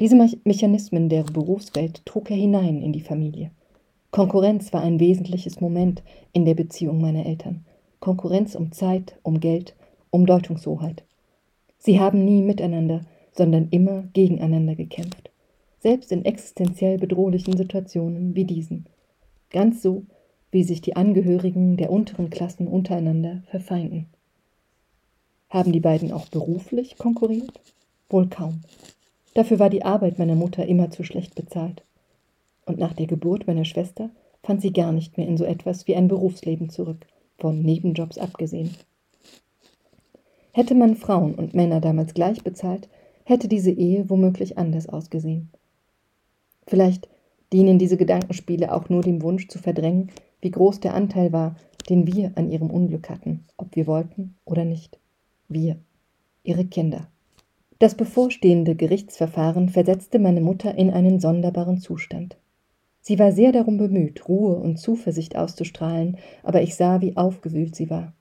Diese 0.00 0.16
Mechanismen 0.44 1.10
der 1.10 1.24
Berufswelt 1.24 2.06
trug 2.06 2.30
er 2.30 2.38
hinein 2.38 2.80
in 2.80 2.94
die 2.94 3.02
Familie. 3.02 3.50
Konkurrenz 4.12 4.72
war 4.72 4.80
ein 4.80 4.98
wesentliches 4.98 5.60
Moment 5.60 6.02
in 6.32 6.46
der 6.46 6.54
Beziehung 6.54 7.02
meiner 7.02 7.26
Eltern. 7.26 7.66
Konkurrenz 8.00 8.54
um 8.54 8.72
Zeit, 8.72 9.18
um 9.22 9.40
Geld, 9.40 9.74
um 10.08 10.24
Deutungshoheit. 10.24 11.04
Sie 11.76 12.00
haben 12.00 12.24
nie 12.24 12.40
miteinander, 12.40 13.02
sondern 13.32 13.68
immer 13.72 14.04
gegeneinander 14.14 14.74
gekämpft, 14.74 15.30
selbst 15.80 16.12
in 16.12 16.24
existenziell 16.24 16.96
bedrohlichen 16.96 17.58
Situationen 17.58 18.34
wie 18.34 18.46
diesen. 18.46 18.86
Ganz 19.50 19.82
so, 19.82 20.04
wie 20.52 20.62
sich 20.62 20.82
die 20.82 20.94
Angehörigen 20.94 21.76
der 21.76 21.90
unteren 21.90 22.30
Klassen 22.30 22.68
untereinander 22.68 23.42
verfeinden. 23.50 24.06
Haben 25.48 25.72
die 25.72 25.80
beiden 25.80 26.12
auch 26.12 26.28
beruflich 26.28 26.96
konkurriert? 26.98 27.60
Wohl 28.08 28.28
kaum. 28.28 28.60
Dafür 29.34 29.58
war 29.58 29.70
die 29.70 29.84
Arbeit 29.84 30.18
meiner 30.18 30.34
Mutter 30.34 30.64
immer 30.66 30.90
zu 30.90 31.02
schlecht 31.02 31.34
bezahlt. 31.34 31.82
Und 32.66 32.78
nach 32.78 32.92
der 32.92 33.06
Geburt 33.06 33.46
meiner 33.46 33.64
Schwester 33.64 34.10
fand 34.42 34.60
sie 34.60 34.72
gar 34.72 34.92
nicht 34.92 35.16
mehr 35.16 35.26
in 35.26 35.36
so 35.36 35.44
etwas 35.44 35.86
wie 35.88 35.96
ein 35.96 36.08
Berufsleben 36.08 36.68
zurück, 36.68 37.06
von 37.38 37.62
Nebenjobs 37.62 38.18
abgesehen. 38.18 38.74
Hätte 40.52 40.74
man 40.74 40.96
Frauen 40.96 41.34
und 41.34 41.54
Männer 41.54 41.80
damals 41.80 42.12
gleich 42.12 42.42
bezahlt, 42.44 42.88
hätte 43.24 43.48
diese 43.48 43.70
Ehe 43.70 44.10
womöglich 44.10 44.58
anders 44.58 44.88
ausgesehen. 44.88 45.50
Vielleicht 46.66 47.08
dienen 47.52 47.78
diese 47.78 47.96
Gedankenspiele 47.96 48.74
auch 48.74 48.88
nur 48.88 49.02
dem 49.02 49.22
Wunsch 49.22 49.48
zu 49.48 49.58
verdrängen, 49.58 50.10
wie 50.42 50.50
groß 50.50 50.80
der 50.80 50.94
Anteil 50.94 51.32
war, 51.32 51.56
den 51.88 52.06
wir 52.06 52.32
an 52.34 52.50
ihrem 52.50 52.70
Unglück 52.70 53.08
hatten, 53.08 53.44
ob 53.56 53.74
wir 53.74 53.86
wollten 53.86 54.34
oder 54.44 54.64
nicht. 54.64 54.98
Wir, 55.48 55.76
ihre 56.42 56.66
Kinder. 56.66 57.08
Das 57.78 57.94
bevorstehende 57.96 58.76
Gerichtsverfahren 58.76 59.68
versetzte 59.68 60.18
meine 60.18 60.40
Mutter 60.40 60.74
in 60.74 60.90
einen 60.90 61.18
sonderbaren 61.18 61.78
Zustand. 61.78 62.36
Sie 63.00 63.18
war 63.18 63.32
sehr 63.32 63.50
darum 63.50 63.78
bemüht, 63.78 64.28
Ruhe 64.28 64.54
und 64.54 64.78
Zuversicht 64.78 65.34
auszustrahlen, 65.34 66.18
aber 66.44 66.62
ich 66.62 66.76
sah, 66.76 67.00
wie 67.00 67.16
aufgewühlt 67.16 67.74
sie 67.74 67.90
war. 67.90 68.12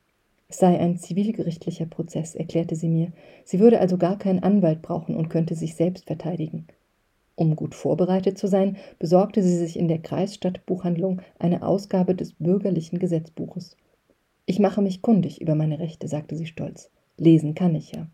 Es 0.48 0.58
sei 0.58 0.80
ein 0.80 0.98
zivilgerichtlicher 0.98 1.86
Prozess, 1.86 2.36
erklärte 2.36 2.76
sie 2.76 2.90
mir. 2.90 3.14
Sie 3.46 3.60
würde 3.60 3.80
also 3.80 3.98
gar 3.98 4.18
keinen 4.18 4.44
Anwalt 4.44 4.82
brauchen 4.82 5.16
und 5.16 5.30
könnte 5.30 5.56
sich 5.56 5.76
selbst 5.76 6.08
verteidigen. 6.08 6.68
Um 7.42 7.56
gut 7.56 7.74
vorbereitet 7.74 8.38
zu 8.38 8.46
sein, 8.46 8.78
besorgte 9.00 9.42
sie 9.42 9.58
sich 9.58 9.76
in 9.76 9.88
der 9.88 9.98
Kreisstadtbuchhandlung 9.98 11.24
eine 11.40 11.64
Ausgabe 11.64 12.14
des 12.14 12.34
bürgerlichen 12.34 13.00
Gesetzbuches. 13.00 13.78
Ich 14.46 14.60
mache 14.60 14.84
mich 14.84 15.02
kundig 15.02 15.42
über 15.42 15.56
meine 15.56 15.80
Rechte, 15.80 16.08
sagte 16.08 16.36
sie 16.36 16.46
stolz. 16.46 16.92
Lesen 17.18 17.56
kann 17.56 17.74
ich 17.74 17.94
ja. 17.94 18.06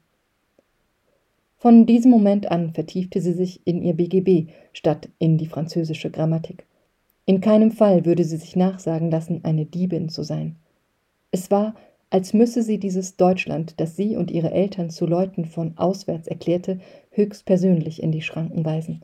Von 1.57 1.85
diesem 1.85 2.09
Moment 2.09 2.49
an 2.49 2.71
vertiefte 2.71 3.19
sie 3.19 3.33
sich 3.33 3.59
in 3.67 3.81
ihr 3.81 3.95
BGB 3.95 4.49
statt 4.71 5.09
in 5.19 5.37
die 5.37 5.47
französische 5.47 6.09
Grammatik. 6.09 6.65
In 7.25 7.41
keinem 7.41 7.71
Fall 7.71 8.05
würde 8.05 8.23
sie 8.23 8.37
sich 8.37 8.55
nachsagen 8.55 9.11
lassen, 9.11 9.43
eine 9.43 9.65
Diebin 9.65 10.07
zu 10.07 10.23
sein. 10.23 10.55
Es 11.31 11.51
war, 11.51 11.75
als 12.09 12.33
müsse 12.33 12.63
sie 12.63 12.77
dieses 12.77 13.17
Deutschland, 13.17 13.73
das 13.81 13.97
sie 13.97 14.15
und 14.15 14.31
ihre 14.31 14.51
Eltern 14.51 14.89
zu 14.89 15.05
Leuten 15.05 15.43
von 15.43 15.77
auswärts 15.77 16.29
erklärte, 16.29 16.79
höchstpersönlich 17.09 18.01
in 18.01 18.13
die 18.13 18.21
Schranken 18.21 18.63
weisen. 18.63 19.01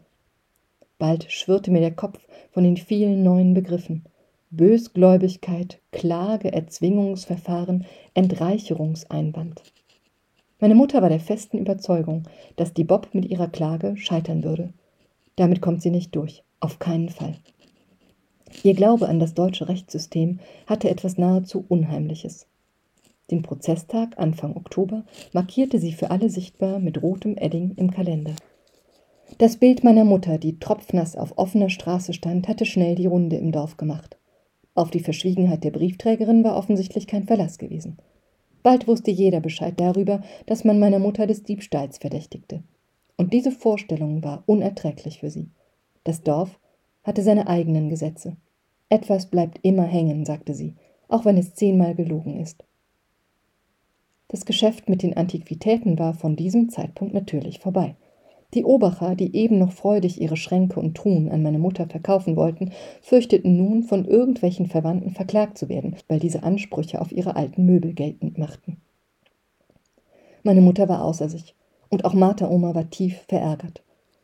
Bald 0.99 1.31
schwirrte 1.31 1.71
mir 1.71 1.81
der 1.81 1.93
Kopf 1.93 2.19
von 2.51 2.63
den 2.63 2.77
vielen 2.77 3.23
neuen 3.23 3.53
Begriffen. 3.53 4.03
Bösgläubigkeit, 4.51 5.79
Klage, 5.91 6.53
Erzwingungsverfahren, 6.53 7.85
Entreicherungseinwand. 8.13 9.63
Meine 10.59 10.75
Mutter 10.75 11.01
war 11.01 11.09
der 11.09 11.19
festen 11.19 11.57
Überzeugung, 11.57 12.23
dass 12.55 12.73
die 12.73 12.83
Bob 12.83 13.09
mit 13.13 13.25
ihrer 13.25 13.47
Klage 13.47 13.97
scheitern 13.97 14.43
würde. 14.43 14.71
Damit 15.35 15.61
kommt 15.61 15.81
sie 15.81 15.89
nicht 15.89 16.15
durch, 16.15 16.43
auf 16.59 16.79
keinen 16.79 17.09
Fall. 17.09 17.35
Ihr 18.61 18.75
Glaube 18.75 19.09
an 19.09 19.19
das 19.19 19.33
deutsche 19.33 19.67
Rechtssystem 19.67 20.39
hatte 20.67 20.89
etwas 20.89 21.17
nahezu 21.17 21.65
Unheimliches. 21.67 22.45
Den 23.31 23.41
Prozesstag 23.41 24.19
Anfang 24.19 24.55
Oktober 24.55 25.03
markierte 25.31 25.79
sie 25.79 25.93
für 25.93 26.11
alle 26.11 26.29
sichtbar 26.29 26.77
mit 26.79 27.01
rotem 27.01 27.35
Edding 27.37 27.73
im 27.77 27.89
Kalender. 27.89 28.35
Das 29.39 29.57
Bild 29.57 29.83
meiner 29.83 30.03
Mutter, 30.03 30.37
die 30.37 30.59
tropfnass 30.59 31.15
auf 31.15 31.37
offener 31.37 31.69
Straße 31.69 32.13
stand, 32.13 32.47
hatte 32.47 32.65
schnell 32.65 32.95
die 32.95 33.07
Runde 33.07 33.37
im 33.37 33.51
Dorf 33.51 33.77
gemacht. 33.77 34.17
Auf 34.75 34.91
die 34.91 34.99
Verschwiegenheit 34.99 35.63
der 35.63 35.71
Briefträgerin 35.71 36.43
war 36.43 36.55
offensichtlich 36.55 37.07
kein 37.07 37.23
Verlass 37.23 37.57
gewesen. 37.57 37.97
Bald 38.61 38.87
wusste 38.87 39.11
jeder 39.11 39.39
Bescheid 39.39 39.73
darüber, 39.77 40.21
dass 40.45 40.63
man 40.63 40.79
meiner 40.79 40.99
Mutter 40.99 41.25
des 41.25 41.43
Diebstahls 41.43 41.97
verdächtigte. 41.97 42.63
Und 43.17 43.33
diese 43.33 43.51
Vorstellung 43.51 44.23
war 44.23 44.43
unerträglich 44.45 45.19
für 45.19 45.29
sie. 45.29 45.49
Das 46.03 46.23
Dorf 46.23 46.59
hatte 47.03 47.23
seine 47.23 47.47
eigenen 47.47 47.89
Gesetze. 47.89 48.37
Etwas 48.89 49.27
bleibt 49.27 49.59
immer 49.63 49.83
hängen, 49.83 50.25
sagte 50.25 50.53
sie, 50.53 50.75
auch 51.07 51.25
wenn 51.25 51.37
es 51.37 51.55
zehnmal 51.55 51.95
gelogen 51.95 52.39
ist. 52.39 52.63
Das 54.27 54.45
Geschäft 54.45 54.89
mit 54.89 55.03
den 55.03 55.17
Antiquitäten 55.17 55.97
war 55.97 56.13
von 56.13 56.35
diesem 56.35 56.69
Zeitpunkt 56.69 57.13
natürlich 57.13 57.59
vorbei. 57.59 57.95
Die 58.53 58.65
Obacher, 58.65 59.15
die 59.15 59.35
eben 59.35 59.57
noch 59.57 59.71
freudig 59.71 60.21
ihre 60.21 60.37
Schränke 60.37 60.79
und 60.79 60.95
Truhen 60.95 61.29
an 61.29 61.41
meine 61.41 61.57
Mutter 61.57 61.87
verkaufen 61.87 62.35
wollten, 62.35 62.71
fürchteten 63.01 63.57
nun, 63.57 63.83
von 63.83 64.05
irgendwelchen 64.05 64.67
Verwandten 64.67 65.11
verklagt 65.11 65.57
zu 65.57 65.69
werden, 65.69 65.95
weil 66.07 66.19
diese 66.19 66.43
Ansprüche 66.43 67.01
auf 67.01 67.11
ihre 67.11 67.35
alten 67.35 67.65
Möbel 67.65 67.93
geltend 67.93 68.37
machten. 68.37 68.77
Meine 70.43 70.61
Mutter 70.61 70.87
war 70.87 71.03
außer 71.03 71.29
sich, 71.29 71.55
und 71.89 72.05
auch 72.05 72.13
Martha 72.13 72.47
Oma 72.49 72.75
war 72.75 72.89
tief 72.89 73.23
verärgert. 73.27 73.83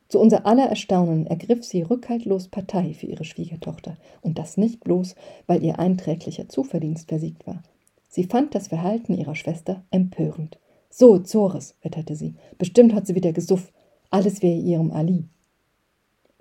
Zu 0.10 0.20
unser 0.20 0.46
aller 0.46 0.66
Erstaunen 0.66 1.28
ergriff 1.28 1.64
sie 1.64 1.82
rückhaltlos 1.82 2.50
Partei 2.50 2.94
für 2.94 3.06
ihre 3.06 3.24
Schwiegertochter, 3.24 3.98
und 4.22 4.38
das 4.38 4.58
nicht 4.58 4.84
bloß, 4.84 5.16
weil 5.48 5.64
ihr 5.64 5.80
einträglicher 5.80 6.50
Zuverdienst 6.50 7.10
versiegt 7.10 7.48
war. 7.48 7.64
Sie 8.10 8.24
fand 8.24 8.54
das 8.54 8.68
Verhalten 8.68 9.14
ihrer 9.14 9.36
Schwester 9.36 9.84
empörend. 9.92 10.60
So, 10.90 11.20
Zores, 11.20 11.76
wetterte 11.84 12.16
sie, 12.16 12.36
bestimmt 12.58 12.94
hat 12.94 13.06
sie 13.06 13.14
wieder 13.14 13.32
gesufft, 13.32 13.72
alles 14.10 14.42
wäre 14.42 14.58
ihrem 14.58 14.92
Ali. 14.92 15.26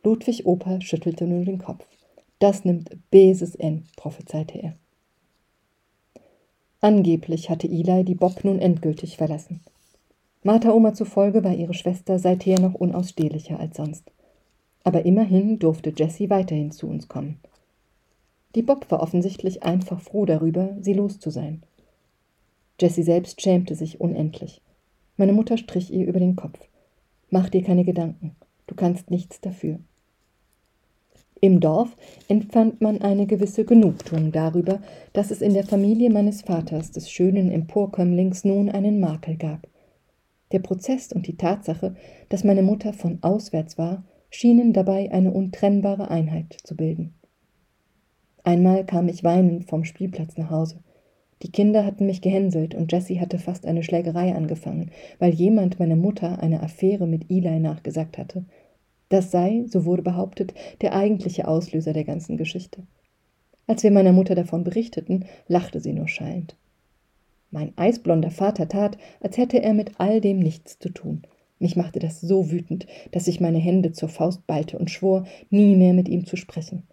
Ludwig 0.02 0.46
Opa 0.46 0.80
schüttelte 0.80 1.26
nur 1.26 1.44
den 1.44 1.58
Kopf. 1.58 1.86
Das 2.38 2.64
nimmt 2.64 2.90
beses 3.10 3.54
N, 3.54 3.84
prophezeite 3.96 4.58
er. 4.58 4.74
Angeblich 6.80 7.50
hatte 7.50 7.66
Eli 7.66 8.04
die 8.04 8.14
Bob 8.14 8.44
nun 8.44 8.60
endgültig 8.60 9.16
verlassen. 9.16 9.60
Martha 10.44 10.70
Oma 10.72 10.94
zufolge 10.94 11.42
war 11.42 11.52
ihre 11.52 11.74
Schwester 11.74 12.18
seither 12.20 12.60
noch 12.60 12.74
unausstehlicher 12.74 13.58
als 13.58 13.76
sonst. 13.76 14.04
Aber 14.84 15.04
immerhin 15.04 15.58
durfte 15.58 15.92
Jessie 15.94 16.30
weiterhin 16.30 16.70
zu 16.70 16.86
uns 16.86 17.08
kommen. 17.08 17.40
Die 18.54 18.62
Bob 18.62 18.90
war 18.90 19.02
offensichtlich 19.02 19.64
einfach 19.64 20.00
froh 20.00 20.24
darüber, 20.24 20.76
sie 20.80 20.94
los 20.94 21.18
zu 21.18 21.30
sein. 21.30 21.62
Jessie 22.80 23.02
selbst 23.02 23.42
schämte 23.42 23.74
sich 23.74 24.00
unendlich. 24.00 24.62
Meine 25.16 25.32
Mutter 25.32 25.58
strich 25.58 25.92
ihr 25.92 26.06
über 26.06 26.20
den 26.20 26.36
Kopf. 26.36 26.60
Mach 27.30 27.48
dir 27.48 27.62
keine 27.62 27.84
Gedanken, 27.84 28.36
du 28.66 28.74
kannst 28.74 29.10
nichts 29.10 29.40
dafür. 29.40 29.78
Im 31.40 31.60
Dorf 31.60 31.94
empfand 32.26 32.80
man 32.80 33.00
eine 33.00 33.26
gewisse 33.26 33.64
Genugtuung 33.64 34.32
darüber, 34.32 34.80
dass 35.12 35.30
es 35.30 35.40
in 35.40 35.54
der 35.54 35.64
Familie 35.64 36.10
meines 36.10 36.42
Vaters, 36.42 36.90
des 36.90 37.10
schönen 37.10 37.50
Emporkömmlings, 37.52 38.44
nun 38.44 38.68
einen 38.68 38.98
Makel 38.98 39.36
gab. 39.36 39.68
Der 40.50 40.58
Prozess 40.58 41.12
und 41.12 41.26
die 41.26 41.36
Tatsache, 41.36 41.94
dass 42.28 42.42
meine 42.42 42.62
Mutter 42.62 42.92
von 42.92 43.18
auswärts 43.22 43.78
war, 43.78 44.04
schienen 44.30 44.72
dabei 44.72 45.12
eine 45.12 45.30
untrennbare 45.30 46.10
Einheit 46.10 46.56
zu 46.64 46.74
bilden. 46.74 47.14
Einmal 48.42 48.84
kam 48.84 49.08
ich 49.08 49.22
weinend 49.22 49.66
vom 49.68 49.84
Spielplatz 49.84 50.36
nach 50.36 50.50
Hause. 50.50 50.80
Die 51.42 51.52
Kinder 51.52 51.84
hatten 51.84 52.06
mich 52.06 52.20
gehänselt 52.20 52.74
und 52.74 52.90
Jessie 52.90 53.20
hatte 53.20 53.38
fast 53.38 53.64
eine 53.66 53.82
Schlägerei 53.82 54.34
angefangen, 54.34 54.90
weil 55.18 55.32
jemand 55.32 55.78
meiner 55.78 55.96
Mutter 55.96 56.40
eine 56.42 56.62
Affäre 56.62 57.06
mit 57.06 57.30
Eli 57.30 57.60
nachgesagt 57.60 58.18
hatte. 58.18 58.44
Das 59.08 59.30
sei, 59.30 59.64
so 59.68 59.84
wurde 59.84 60.02
behauptet, 60.02 60.52
der 60.80 60.94
eigentliche 60.94 61.46
Auslöser 61.46 61.92
der 61.92 62.04
ganzen 62.04 62.36
Geschichte. 62.36 62.82
Als 63.66 63.82
wir 63.82 63.90
meiner 63.90 64.12
Mutter 64.12 64.34
davon 64.34 64.64
berichteten, 64.64 65.26
lachte 65.46 65.80
sie 65.80 65.92
nur 65.92 66.08
schallend. 66.08 66.56
Mein 67.50 67.72
eisblonder 67.76 68.30
Vater 68.30 68.68
tat, 68.68 68.98
als 69.20 69.38
hätte 69.38 69.62
er 69.62 69.74
mit 69.74 69.92
all 69.98 70.20
dem 70.20 70.38
nichts 70.38 70.78
zu 70.78 70.90
tun. 70.90 71.22
Mich 71.58 71.76
machte 71.76 71.98
das 71.98 72.20
so 72.20 72.50
wütend, 72.50 72.86
dass 73.10 73.28
ich 73.28 73.40
meine 73.40 73.58
Hände 73.58 73.92
zur 73.92 74.08
Faust 74.08 74.46
ballte 74.46 74.78
und 74.78 74.90
schwor, 74.90 75.26
nie 75.50 75.76
mehr 75.76 75.92
mit 75.92 76.08
ihm 76.08 76.26
zu 76.26 76.36
sprechen. 76.36 76.84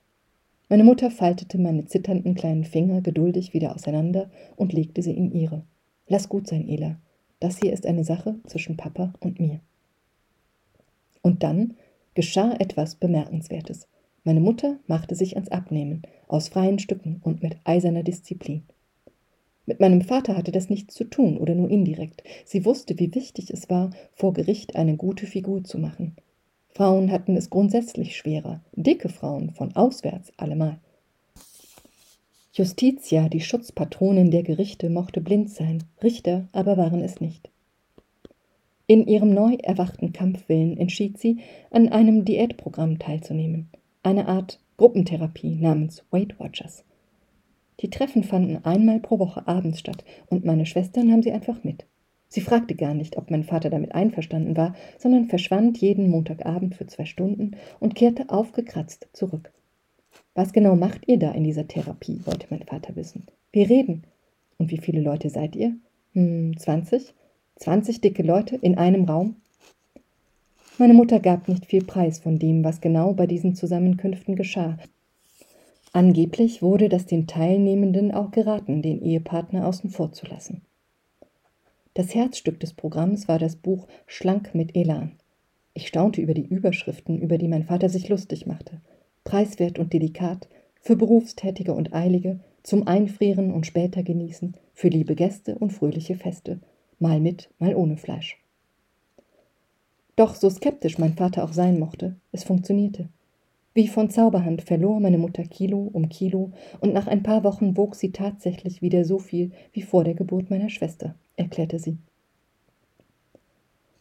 Meine 0.67 0.83
Mutter 0.83 1.11
faltete 1.11 1.59
meine 1.59 1.85
zitternden 1.85 2.33
kleinen 2.33 2.63
Finger 2.63 3.01
geduldig 3.01 3.53
wieder 3.53 3.75
auseinander 3.75 4.29
und 4.55 4.73
legte 4.73 5.03
sie 5.03 5.13
in 5.13 5.31
ihre. 5.31 5.63
Lass 6.07 6.29
gut 6.29 6.47
sein, 6.47 6.67
Ela. 6.67 6.99
Das 7.39 7.59
hier 7.59 7.71
ist 7.73 7.85
eine 7.85 8.03
Sache 8.03 8.35
zwischen 8.47 8.77
Papa 8.77 9.13
und 9.19 9.39
mir. 9.39 9.59
Und 11.21 11.43
dann 11.43 11.75
geschah 12.15 12.53
etwas 12.53 12.95
Bemerkenswertes. 12.95 13.87
Meine 14.23 14.39
Mutter 14.39 14.79
machte 14.87 15.13
sich 15.13 15.35
ans 15.35 15.49
Abnehmen, 15.49 16.01
aus 16.27 16.47
freien 16.47 16.79
Stücken 16.79 17.21
und 17.23 17.43
mit 17.43 17.57
eiserner 17.63 18.01
Disziplin. 18.03 18.63
Mit 19.67 19.79
meinem 19.79 20.01
Vater 20.01 20.35
hatte 20.37 20.51
das 20.51 20.69
nichts 20.69 20.95
zu 20.95 21.03
tun 21.03 21.37
oder 21.37 21.53
nur 21.55 21.69
indirekt. 21.69 22.23
Sie 22.45 22.65
wusste, 22.65 22.97
wie 22.99 23.13
wichtig 23.13 23.51
es 23.51 23.69
war, 23.69 23.91
vor 24.13 24.33
Gericht 24.33 24.75
eine 24.75 24.95
gute 24.95 25.25
Figur 25.25 25.63
zu 25.63 25.77
machen. 25.77 26.15
Frauen 26.75 27.09
hatten 27.09 27.37
es 27.37 27.49
grundsätzlich 27.49 28.17
schwerer, 28.17 28.59
dicke 28.73 29.07
Frauen 29.07 29.51
von 29.51 29.73
auswärts 29.77 30.33
allemal. 30.35 30.77
Justitia, 32.51 33.29
die 33.29 33.39
Schutzpatronin 33.39 34.29
der 34.29 34.43
Gerichte, 34.43 34.89
mochte 34.89 35.21
blind 35.21 35.49
sein, 35.49 35.85
Richter 36.03 36.49
aber 36.51 36.75
waren 36.75 37.01
es 37.01 37.21
nicht. 37.21 37.49
In 38.87 39.07
ihrem 39.07 39.33
neu 39.33 39.55
erwachten 39.63 40.11
Kampfwillen 40.11 40.75
entschied 40.77 41.17
sie, 41.17 41.39
an 41.71 41.87
einem 41.87 42.25
Diätprogramm 42.25 42.99
teilzunehmen, 42.99 43.69
eine 44.03 44.27
Art 44.27 44.59
Gruppentherapie 44.75 45.55
namens 45.55 46.03
Weight 46.11 46.37
Watchers. 46.41 46.83
Die 47.79 47.89
Treffen 47.89 48.25
fanden 48.25 48.65
einmal 48.65 48.99
pro 48.99 49.17
Woche 49.19 49.47
abends 49.47 49.79
statt 49.79 50.03
und 50.27 50.43
meine 50.43 50.65
Schwester 50.65 51.05
nahm 51.05 51.23
sie 51.23 51.31
einfach 51.31 51.63
mit. 51.63 51.85
Sie 52.35 52.41
fragte 52.41 52.75
gar 52.75 52.93
nicht, 52.93 53.15
ob 53.15 53.31
mein 53.31 53.45
Vater 53.45 53.69
damit 53.69 53.95
einverstanden 53.95 54.57
war, 54.57 54.75
sondern 54.97 55.29
verschwand 55.29 55.77
jeden 55.77 56.09
Montagabend 56.09 56.75
für 56.75 56.85
zwei 56.85 57.05
Stunden 57.05 57.51
und 57.79 57.95
kehrte 57.95 58.29
aufgekratzt 58.29 59.07
zurück. 59.13 59.53
Was 60.33 60.51
genau 60.51 60.75
macht 60.75 61.07
ihr 61.07 61.17
da 61.17 61.31
in 61.31 61.45
dieser 61.45 61.65
Therapie? 61.65 62.19
wollte 62.25 62.47
mein 62.49 62.63
Vater 62.63 62.97
wissen. 62.97 63.25
Wir 63.53 63.69
reden. 63.69 64.03
Und 64.57 64.69
wie 64.69 64.79
viele 64.79 64.99
Leute 64.99 65.29
seid 65.29 65.55
ihr? 65.55 65.77
Hm, 66.11 66.57
20? 66.57 67.13
20 67.55 68.01
dicke 68.01 68.21
Leute 68.21 68.57
in 68.57 68.77
einem 68.77 69.05
Raum? 69.05 69.37
Meine 70.77 70.93
Mutter 70.93 71.21
gab 71.21 71.47
nicht 71.47 71.65
viel 71.65 71.85
Preis 71.85 72.19
von 72.19 72.37
dem, 72.37 72.65
was 72.65 72.81
genau 72.81 73.13
bei 73.13 73.27
diesen 73.27 73.55
Zusammenkünften 73.55 74.35
geschah. 74.35 74.77
Angeblich 75.93 76.61
wurde 76.61 76.89
das 76.89 77.05
den 77.05 77.27
Teilnehmenden 77.27 78.11
auch 78.11 78.31
geraten, 78.31 78.81
den 78.81 79.01
Ehepartner 79.01 79.65
außen 79.65 79.89
vor 79.89 80.11
zu 80.11 80.25
lassen. 80.25 80.63
Das 81.95 82.13
Herzstück 82.13 82.59
des 82.59 82.73
Programms 82.73 83.29
war 83.29 83.39
das 83.39 83.55
Buch 83.55 83.87
Schlank 84.05 84.53
mit 84.53 84.75
Elan. 84.75 85.13
Ich 85.73 85.87
staunte 85.87 86.19
über 86.19 86.33
die 86.33 86.45
Überschriften, 86.45 87.21
über 87.21 87.37
die 87.37 87.47
mein 87.47 87.63
Vater 87.63 87.87
sich 87.87 88.09
lustig 88.09 88.45
machte. 88.45 88.81
Preiswert 89.23 89.79
und 89.79 89.93
delikat, 89.93 90.49
für 90.81 90.97
Berufstätige 90.97 91.73
und 91.73 91.93
Eilige, 91.93 92.41
zum 92.63 92.85
Einfrieren 92.85 93.53
und 93.53 93.65
später 93.65 94.03
genießen, 94.03 94.57
für 94.73 94.89
liebe 94.89 95.15
Gäste 95.15 95.57
und 95.57 95.71
fröhliche 95.71 96.15
Feste, 96.15 96.59
mal 96.99 97.21
mit, 97.21 97.49
mal 97.59 97.73
ohne 97.75 97.95
Fleisch. 97.95 98.43
Doch 100.17 100.35
so 100.35 100.49
skeptisch 100.49 100.97
mein 100.97 101.13
Vater 101.13 101.45
auch 101.45 101.53
sein 101.53 101.79
mochte, 101.79 102.17
es 102.33 102.43
funktionierte. 102.43 103.07
Wie 103.73 103.87
von 103.87 104.09
Zauberhand 104.09 104.63
verlor 104.63 104.99
meine 104.99 105.17
Mutter 105.17 105.43
Kilo 105.43 105.89
um 105.93 106.09
Kilo 106.09 106.51
und 106.81 106.93
nach 106.93 107.07
ein 107.07 107.23
paar 107.23 107.45
Wochen 107.45 107.77
wog 107.77 107.95
sie 107.95 108.11
tatsächlich 108.11 108.81
wieder 108.81 109.05
so 109.05 109.17
viel 109.17 109.51
wie 109.71 109.81
vor 109.81 110.03
der 110.03 110.13
Geburt 110.13 110.49
meiner 110.49 110.69
Schwester, 110.69 111.15
erklärte 111.35 111.79
sie. 111.79 111.97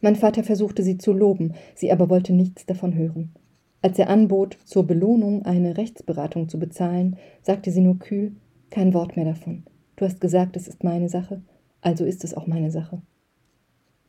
Mein 0.01 0.15
Vater 0.15 0.43
versuchte 0.43 0.83
sie 0.83 0.97
zu 0.97 1.13
loben, 1.13 1.53
sie 1.73 1.91
aber 1.91 2.09
wollte 2.09 2.33
nichts 2.33 2.65
davon 2.65 2.95
hören. 2.95 3.33
Als 3.81 3.99
er 3.99 4.09
anbot, 4.09 4.57
zur 4.65 4.85
Belohnung 4.85 5.45
eine 5.45 5.77
Rechtsberatung 5.77 6.49
zu 6.49 6.59
bezahlen, 6.59 7.17
sagte 7.41 7.71
sie 7.71 7.81
nur 7.81 7.99
kühl 7.99 8.35
Kein 8.69 8.93
Wort 8.93 9.15
mehr 9.15 9.25
davon. 9.25 9.63
Du 9.95 10.05
hast 10.05 10.19
gesagt, 10.19 10.57
es 10.57 10.67
ist 10.67 10.83
meine 10.83 11.07
Sache, 11.07 11.41
also 11.81 12.03
ist 12.03 12.23
es 12.23 12.33
auch 12.33 12.47
meine 12.47 12.71
Sache. 12.71 13.01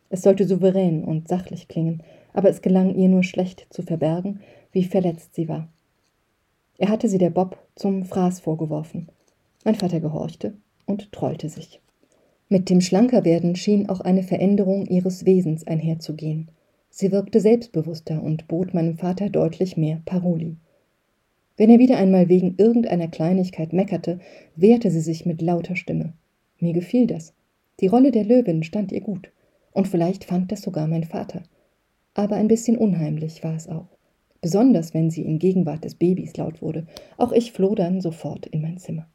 Es 0.08 0.22
sollte 0.22 0.46
souverän 0.46 1.04
und 1.04 1.28
sachlich 1.28 1.68
klingen, 1.68 2.02
aber 2.32 2.48
es 2.48 2.62
gelang 2.62 2.94
ihr 2.94 3.08
nur 3.08 3.22
schlecht 3.22 3.66
zu 3.70 3.82
verbergen, 3.82 4.40
wie 4.72 4.84
verletzt 4.84 5.34
sie 5.34 5.48
war. 5.48 5.68
Er 6.78 6.88
hatte 6.88 7.08
sie 7.08 7.18
der 7.18 7.30
Bob 7.30 7.58
zum 7.74 8.04
Fraß 8.04 8.40
vorgeworfen. 8.40 9.08
Mein 9.64 9.74
Vater 9.74 10.00
gehorchte 10.00 10.54
und 10.84 11.12
trollte 11.12 11.48
sich. 11.48 11.80
Mit 12.48 12.70
dem 12.70 12.80
Schlankerwerden 12.80 13.56
schien 13.56 13.88
auch 13.88 14.00
eine 14.00 14.22
Veränderung 14.22 14.86
ihres 14.86 15.26
Wesens 15.26 15.66
einherzugehen. 15.66 16.48
Sie 16.90 17.10
wirkte 17.10 17.40
selbstbewusster 17.40 18.22
und 18.22 18.46
bot 18.46 18.72
meinem 18.72 18.96
Vater 18.96 19.30
deutlich 19.30 19.76
mehr 19.76 20.00
Paroli. 20.04 20.56
Wenn 21.56 21.70
er 21.70 21.80
wieder 21.80 21.96
einmal 21.96 22.28
wegen 22.28 22.54
irgendeiner 22.56 23.08
Kleinigkeit 23.08 23.72
meckerte, 23.72 24.20
wehrte 24.54 24.92
sie 24.92 25.00
sich 25.00 25.26
mit 25.26 25.42
lauter 25.42 25.74
Stimme. 25.74 26.12
Mir 26.60 26.72
gefiel 26.72 27.08
das. 27.08 27.34
Die 27.80 27.88
Rolle 27.88 28.12
der 28.12 28.24
Löwin 28.24 28.62
stand 28.62 28.92
ihr 28.92 29.00
gut. 29.00 29.30
Und 29.72 29.88
vielleicht 29.88 30.24
fand 30.24 30.52
das 30.52 30.62
sogar 30.62 30.86
mein 30.86 31.04
Vater. 31.04 31.42
Aber 32.14 32.36
ein 32.36 32.48
bisschen 32.48 32.78
unheimlich 32.78 33.42
war 33.42 33.56
es 33.56 33.68
auch. 33.68 33.88
Besonders 34.40 34.94
wenn 34.94 35.10
sie 35.10 35.22
in 35.22 35.40
Gegenwart 35.40 35.84
des 35.84 35.96
Babys 35.96 36.36
laut 36.36 36.62
wurde. 36.62 36.86
Auch 37.16 37.32
ich 37.32 37.50
floh 37.50 37.74
dann 37.74 38.00
sofort 38.00 38.46
in 38.46 38.62
mein 38.62 38.78
Zimmer. 38.78 39.08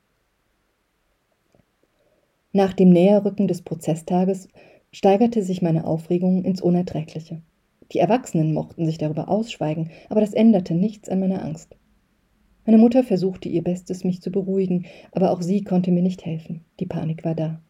Nach 2.53 2.73
dem 2.73 2.89
Näherrücken 2.89 3.47
des 3.47 3.61
Prozesstages 3.61 4.49
steigerte 4.91 5.41
sich 5.41 5.61
meine 5.61 5.85
Aufregung 5.87 6.43
ins 6.43 6.61
Unerträgliche. 6.61 7.41
Die 7.93 7.99
Erwachsenen 7.99 8.53
mochten 8.53 8.85
sich 8.85 8.97
darüber 8.97 9.29
ausschweigen, 9.29 9.89
aber 10.09 10.19
das 10.19 10.33
änderte 10.33 10.73
nichts 10.73 11.07
an 11.07 11.21
meiner 11.21 11.45
Angst. 11.45 11.77
Meine 12.65 12.77
Mutter 12.77 13.03
versuchte 13.03 13.47
ihr 13.47 13.63
Bestes, 13.63 14.03
mich 14.03 14.21
zu 14.21 14.31
beruhigen, 14.31 14.85
aber 15.13 15.31
auch 15.31 15.41
sie 15.41 15.63
konnte 15.63 15.91
mir 15.91 16.03
nicht 16.03 16.25
helfen. 16.25 16.65
Die 16.81 16.85
Panik 16.85 17.23
war 17.23 17.35
da. 17.35 17.61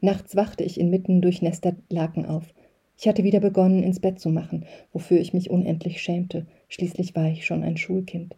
Nachts 0.00 0.34
wachte 0.34 0.64
ich 0.64 0.80
inmitten 0.80 1.22
durchnässter 1.22 1.76
Laken 1.88 2.26
auf. 2.26 2.52
Ich 2.98 3.06
hatte 3.06 3.22
wieder 3.22 3.40
begonnen, 3.40 3.84
ins 3.84 4.00
Bett 4.00 4.18
zu 4.18 4.30
machen, 4.30 4.66
wofür 4.92 5.18
ich 5.18 5.32
mich 5.32 5.48
unendlich 5.48 6.02
schämte. 6.02 6.46
Schließlich 6.68 7.14
war 7.14 7.28
ich 7.28 7.46
schon 7.46 7.62
ein 7.62 7.76
Schulkind. 7.76 8.36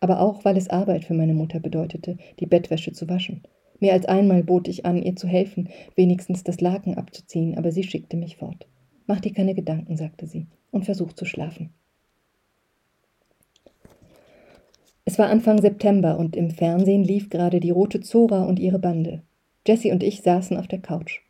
Aber 0.00 0.20
auch, 0.20 0.44
weil 0.44 0.58
es 0.58 0.68
Arbeit 0.68 1.06
für 1.06 1.14
meine 1.14 1.34
Mutter 1.34 1.58
bedeutete, 1.58 2.18
die 2.38 2.46
Bettwäsche 2.46 2.92
zu 2.92 3.08
waschen. 3.08 3.42
Mehr 3.80 3.92
als 3.92 4.06
einmal 4.06 4.42
bot 4.42 4.68
ich 4.68 4.86
an, 4.86 5.02
ihr 5.02 5.16
zu 5.16 5.28
helfen, 5.28 5.68
wenigstens 5.94 6.44
das 6.44 6.60
Laken 6.60 6.96
abzuziehen, 6.96 7.56
aber 7.58 7.72
sie 7.72 7.82
schickte 7.82 8.16
mich 8.16 8.36
fort. 8.36 8.66
Mach 9.06 9.20
dir 9.20 9.32
keine 9.32 9.54
Gedanken, 9.54 9.96
sagte 9.96 10.26
sie, 10.26 10.46
und 10.70 10.84
versuch 10.84 11.12
zu 11.12 11.24
schlafen. 11.24 11.70
Es 15.04 15.18
war 15.18 15.28
Anfang 15.28 15.60
September 15.60 16.18
und 16.18 16.34
im 16.34 16.50
Fernsehen 16.50 17.04
lief 17.04 17.30
gerade 17.30 17.60
die 17.60 17.70
rote 17.70 18.00
Zora 18.00 18.42
und 18.42 18.58
ihre 18.58 18.80
Bande. 18.80 19.22
Jessie 19.66 19.92
und 19.92 20.02
ich 20.02 20.22
saßen 20.22 20.56
auf 20.56 20.66
der 20.66 20.80
Couch. 20.80 21.20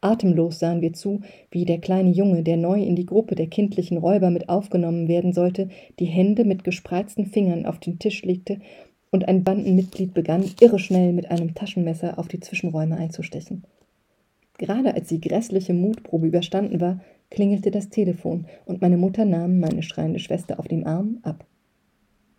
Atemlos 0.00 0.58
sahen 0.58 0.82
wir 0.82 0.92
zu, 0.92 1.22
wie 1.50 1.64
der 1.64 1.78
kleine 1.80 2.10
Junge, 2.10 2.42
der 2.42 2.58
neu 2.58 2.80
in 2.80 2.94
die 2.94 3.06
Gruppe 3.06 3.34
der 3.34 3.46
kindlichen 3.46 3.96
Räuber 3.96 4.30
mit 4.30 4.48
aufgenommen 4.48 5.08
werden 5.08 5.32
sollte, 5.32 5.68
die 5.98 6.04
Hände 6.04 6.44
mit 6.44 6.62
gespreizten 6.62 7.26
Fingern 7.26 7.66
auf 7.66 7.80
den 7.80 7.98
Tisch 7.98 8.22
legte 8.22 8.60
und 9.14 9.28
ein 9.28 9.44
Bandenmitglied 9.44 10.12
begann, 10.12 10.50
irreschnell 10.58 11.12
mit 11.12 11.30
einem 11.30 11.54
Taschenmesser 11.54 12.18
auf 12.18 12.26
die 12.26 12.40
Zwischenräume 12.40 12.96
einzustechen. 12.96 13.62
Gerade 14.58 14.92
als 14.92 15.06
die 15.06 15.20
grässliche 15.20 15.72
Mutprobe 15.72 16.26
überstanden 16.26 16.80
war, 16.80 16.98
klingelte 17.30 17.70
das 17.70 17.90
Telefon 17.90 18.46
und 18.66 18.82
meine 18.82 18.96
Mutter 18.96 19.24
nahm 19.24 19.60
meine 19.60 19.84
schreiende 19.84 20.18
Schwester 20.18 20.58
auf 20.58 20.66
dem 20.66 20.84
Arm 20.84 21.20
ab. 21.22 21.46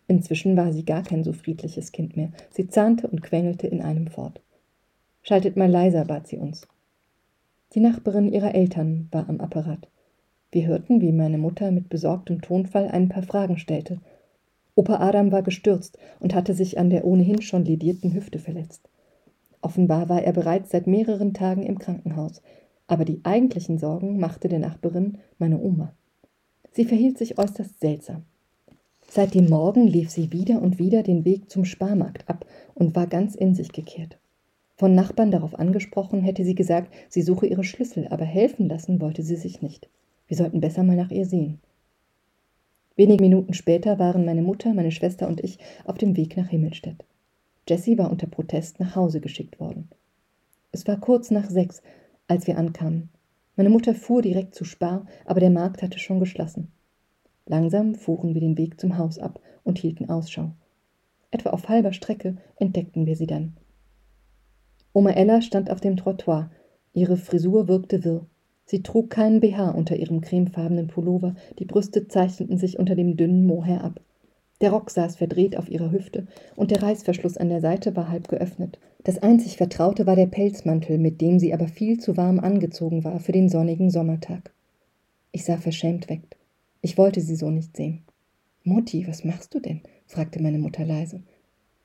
Inzwischen 0.06 0.54
war 0.54 0.70
sie 0.70 0.84
gar 0.84 1.02
kein 1.02 1.24
so 1.24 1.32
friedliches 1.32 1.92
Kind 1.92 2.14
mehr. 2.14 2.30
Sie 2.50 2.68
zahnte 2.68 3.08
und 3.08 3.22
quengelte 3.22 3.66
in 3.66 3.80
einem 3.80 4.08
fort. 4.08 4.42
Schaltet 5.22 5.56
mal 5.56 5.70
leiser, 5.70 6.04
bat 6.04 6.28
sie 6.28 6.36
uns. 6.36 6.68
Die 7.72 7.80
Nachbarin 7.80 8.30
ihrer 8.30 8.54
Eltern 8.54 9.08
war 9.12 9.30
am 9.30 9.40
Apparat. 9.40 9.88
Wir 10.52 10.66
hörten, 10.66 11.00
wie 11.00 11.12
meine 11.12 11.38
Mutter 11.38 11.70
mit 11.70 11.88
besorgtem 11.88 12.42
Tonfall 12.42 12.88
ein 12.88 13.08
paar 13.08 13.22
Fragen 13.22 13.56
stellte– 13.56 13.98
Opa 14.76 14.98
Adam 15.00 15.32
war 15.32 15.42
gestürzt 15.42 15.98
und 16.20 16.34
hatte 16.34 16.54
sich 16.54 16.78
an 16.78 16.90
der 16.90 17.04
ohnehin 17.04 17.42
schon 17.42 17.64
ledierten 17.64 18.12
Hüfte 18.12 18.38
verletzt. 18.38 18.88
Offenbar 19.62 20.08
war 20.08 20.22
er 20.22 20.32
bereits 20.32 20.70
seit 20.70 20.86
mehreren 20.86 21.34
Tagen 21.34 21.64
im 21.64 21.78
Krankenhaus, 21.78 22.42
aber 22.86 23.04
die 23.04 23.20
eigentlichen 23.24 23.78
Sorgen 23.78 24.20
machte 24.20 24.48
der 24.48 24.58
Nachbarin 24.58 25.18
meine 25.38 25.58
Oma. 25.58 25.92
Sie 26.72 26.84
verhielt 26.84 27.16
sich 27.16 27.38
äußerst 27.38 27.80
seltsam. 27.80 28.24
Seit 29.08 29.34
dem 29.34 29.48
Morgen 29.48 29.86
lief 29.86 30.10
sie 30.10 30.30
wieder 30.30 30.60
und 30.60 30.78
wieder 30.78 31.02
den 31.02 31.24
Weg 31.24 31.50
zum 31.50 31.64
Sparmarkt 31.64 32.28
ab 32.28 32.44
und 32.74 32.94
war 32.94 33.06
ganz 33.06 33.34
in 33.34 33.54
sich 33.54 33.72
gekehrt. 33.72 34.18
Von 34.76 34.94
Nachbarn 34.94 35.30
darauf 35.30 35.58
angesprochen, 35.58 36.20
hätte 36.20 36.44
sie 36.44 36.54
gesagt, 36.54 36.92
sie 37.08 37.22
suche 37.22 37.46
ihre 37.46 37.64
Schlüssel, 37.64 38.08
aber 38.08 38.26
helfen 38.26 38.68
lassen 38.68 39.00
wollte 39.00 39.22
sie 39.22 39.36
sich 39.36 39.62
nicht. 39.62 39.88
Wir 40.28 40.36
sollten 40.36 40.60
besser 40.60 40.82
mal 40.82 40.96
nach 40.96 41.10
ihr 41.10 41.24
sehen. 41.24 41.60
Wenige 42.96 43.22
Minuten 43.22 43.52
später 43.52 43.98
waren 43.98 44.24
meine 44.24 44.42
Mutter, 44.42 44.72
meine 44.72 44.90
Schwester 44.90 45.28
und 45.28 45.44
ich 45.44 45.58
auf 45.84 45.98
dem 45.98 46.16
Weg 46.16 46.36
nach 46.36 46.48
Himmelstedt. 46.48 47.04
Jessie 47.68 47.98
war 47.98 48.10
unter 48.10 48.26
Protest 48.26 48.80
nach 48.80 48.96
Hause 48.96 49.20
geschickt 49.20 49.60
worden. 49.60 49.90
Es 50.72 50.86
war 50.86 50.98
kurz 50.98 51.30
nach 51.30 51.50
sechs, 51.50 51.82
als 52.26 52.46
wir 52.46 52.56
ankamen. 52.56 53.10
Meine 53.54 53.70
Mutter 53.70 53.94
fuhr 53.94 54.22
direkt 54.22 54.54
zu 54.54 54.64
Spar, 54.64 55.06
aber 55.26 55.40
der 55.40 55.50
Markt 55.50 55.82
hatte 55.82 55.98
schon 55.98 56.20
geschlossen. 56.20 56.72
Langsam 57.46 57.94
fuhren 57.94 58.34
wir 58.34 58.40
den 58.40 58.56
Weg 58.56 58.80
zum 58.80 58.96
Haus 58.98 59.18
ab 59.18 59.40
und 59.62 59.78
hielten 59.78 60.08
Ausschau. 60.08 60.52
Etwa 61.30 61.50
auf 61.50 61.68
halber 61.68 61.92
Strecke 61.92 62.36
entdeckten 62.56 63.06
wir 63.06 63.16
sie 63.16 63.26
dann. 63.26 63.56
Oma 64.92 65.10
Ella 65.10 65.42
stand 65.42 65.70
auf 65.70 65.80
dem 65.80 65.96
Trottoir. 65.96 66.50
Ihre 66.94 67.18
Frisur 67.18 67.68
wirkte 67.68 68.04
wirr. 68.04 68.26
Sie 68.66 68.82
trug 68.82 69.10
keinen 69.10 69.40
BH 69.40 69.70
unter 69.70 69.96
ihrem 69.96 70.20
cremefarbenen 70.20 70.88
Pullover, 70.88 71.36
die 71.58 71.64
Brüste 71.64 72.08
zeichneten 72.08 72.58
sich 72.58 72.78
unter 72.78 72.96
dem 72.96 73.16
dünnen 73.16 73.46
Mohair 73.46 73.84
ab. 73.84 74.00
Der 74.60 74.72
Rock 74.72 74.90
saß 74.90 75.16
verdreht 75.16 75.56
auf 75.56 75.68
ihrer 75.68 75.92
Hüfte 75.92 76.26
und 76.56 76.70
der 76.70 76.82
Reißverschluss 76.82 77.36
an 77.36 77.48
der 77.48 77.60
Seite 77.60 77.94
war 77.94 78.08
halb 78.08 78.28
geöffnet. 78.28 78.78
Das 79.04 79.18
einzig 79.22 79.56
Vertraute 79.56 80.06
war 80.06 80.16
der 80.16 80.26
Pelzmantel, 80.26 80.98
mit 80.98 81.20
dem 81.20 81.38
sie 81.38 81.54
aber 81.54 81.68
viel 81.68 82.00
zu 82.00 82.16
warm 82.16 82.40
angezogen 82.40 83.04
war 83.04 83.20
für 83.20 83.32
den 83.32 83.48
sonnigen 83.48 83.90
Sommertag. 83.90 84.52
Ich 85.30 85.44
sah 85.44 85.58
verschämt 85.58 86.08
weg. 86.08 86.22
Ich 86.80 86.98
wollte 86.98 87.20
sie 87.20 87.36
so 87.36 87.50
nicht 87.50 87.76
sehen. 87.76 88.02
Mutti, 88.64 89.06
was 89.06 89.24
machst 89.24 89.54
du 89.54 89.60
denn? 89.60 89.82
fragte 90.06 90.42
meine 90.42 90.58
Mutter 90.58 90.84
leise. 90.84 91.22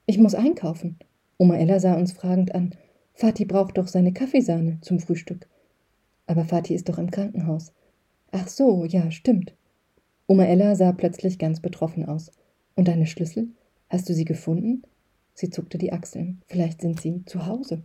Ich 0.08 0.18
muss 0.18 0.34
einkaufen. 0.34 0.98
Oma 1.38 1.58
Ella 1.58 1.80
sah 1.80 1.96
uns 1.96 2.14
fragend 2.14 2.56
an. 2.56 2.74
Vati 3.14 3.46
braucht 3.46 3.78
doch 3.78 3.88
seine 3.88 4.14
Kaffeesahne 4.14 4.80
zum 4.82 5.00
Frühstück. 5.00 5.48
Aber 6.32 6.46
Fatih 6.46 6.76
ist 6.76 6.88
doch 6.88 6.98
im 6.98 7.12
Krankenhaus. 7.12 7.74
Ach 8.32 8.48
so, 8.48 8.86
ja, 8.86 9.12
stimmt. 9.12 9.54
Oma 10.28 10.46
Ella 10.46 10.76
sah 10.76 10.94
plötzlich 10.94 11.38
ganz 11.38 11.60
betroffen 11.60 12.06
aus. 12.06 12.32
Und 12.74 12.88
deine 12.88 13.06
Schlüssel? 13.06 13.50
Hast 13.90 14.08
du 14.08 14.14
sie 14.14 14.24
gefunden? 14.24 14.84
Sie 15.34 15.50
zuckte 15.50 15.78
die 15.78 15.92
Achseln. 15.92 16.42
Vielleicht 16.48 16.80
sind 16.80 17.02
sie 17.02 17.26
zu 17.26 17.48
Hause. 17.48 17.84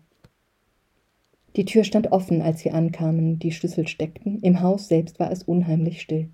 Die 1.57 1.65
Tür 1.65 1.83
stand 1.83 2.13
offen, 2.13 2.41
als 2.41 2.65
wir 2.65 2.75
ankamen, 2.75 3.41
die 3.41 3.51
Schlüssel 3.51 3.89
steckten, 3.89 4.39
im 4.43 4.61
Haus 4.61 4.87
selbst 4.87 5.19
war 5.19 5.33
es 5.33 5.43
unheimlich 5.43 6.01
still. 6.01 6.29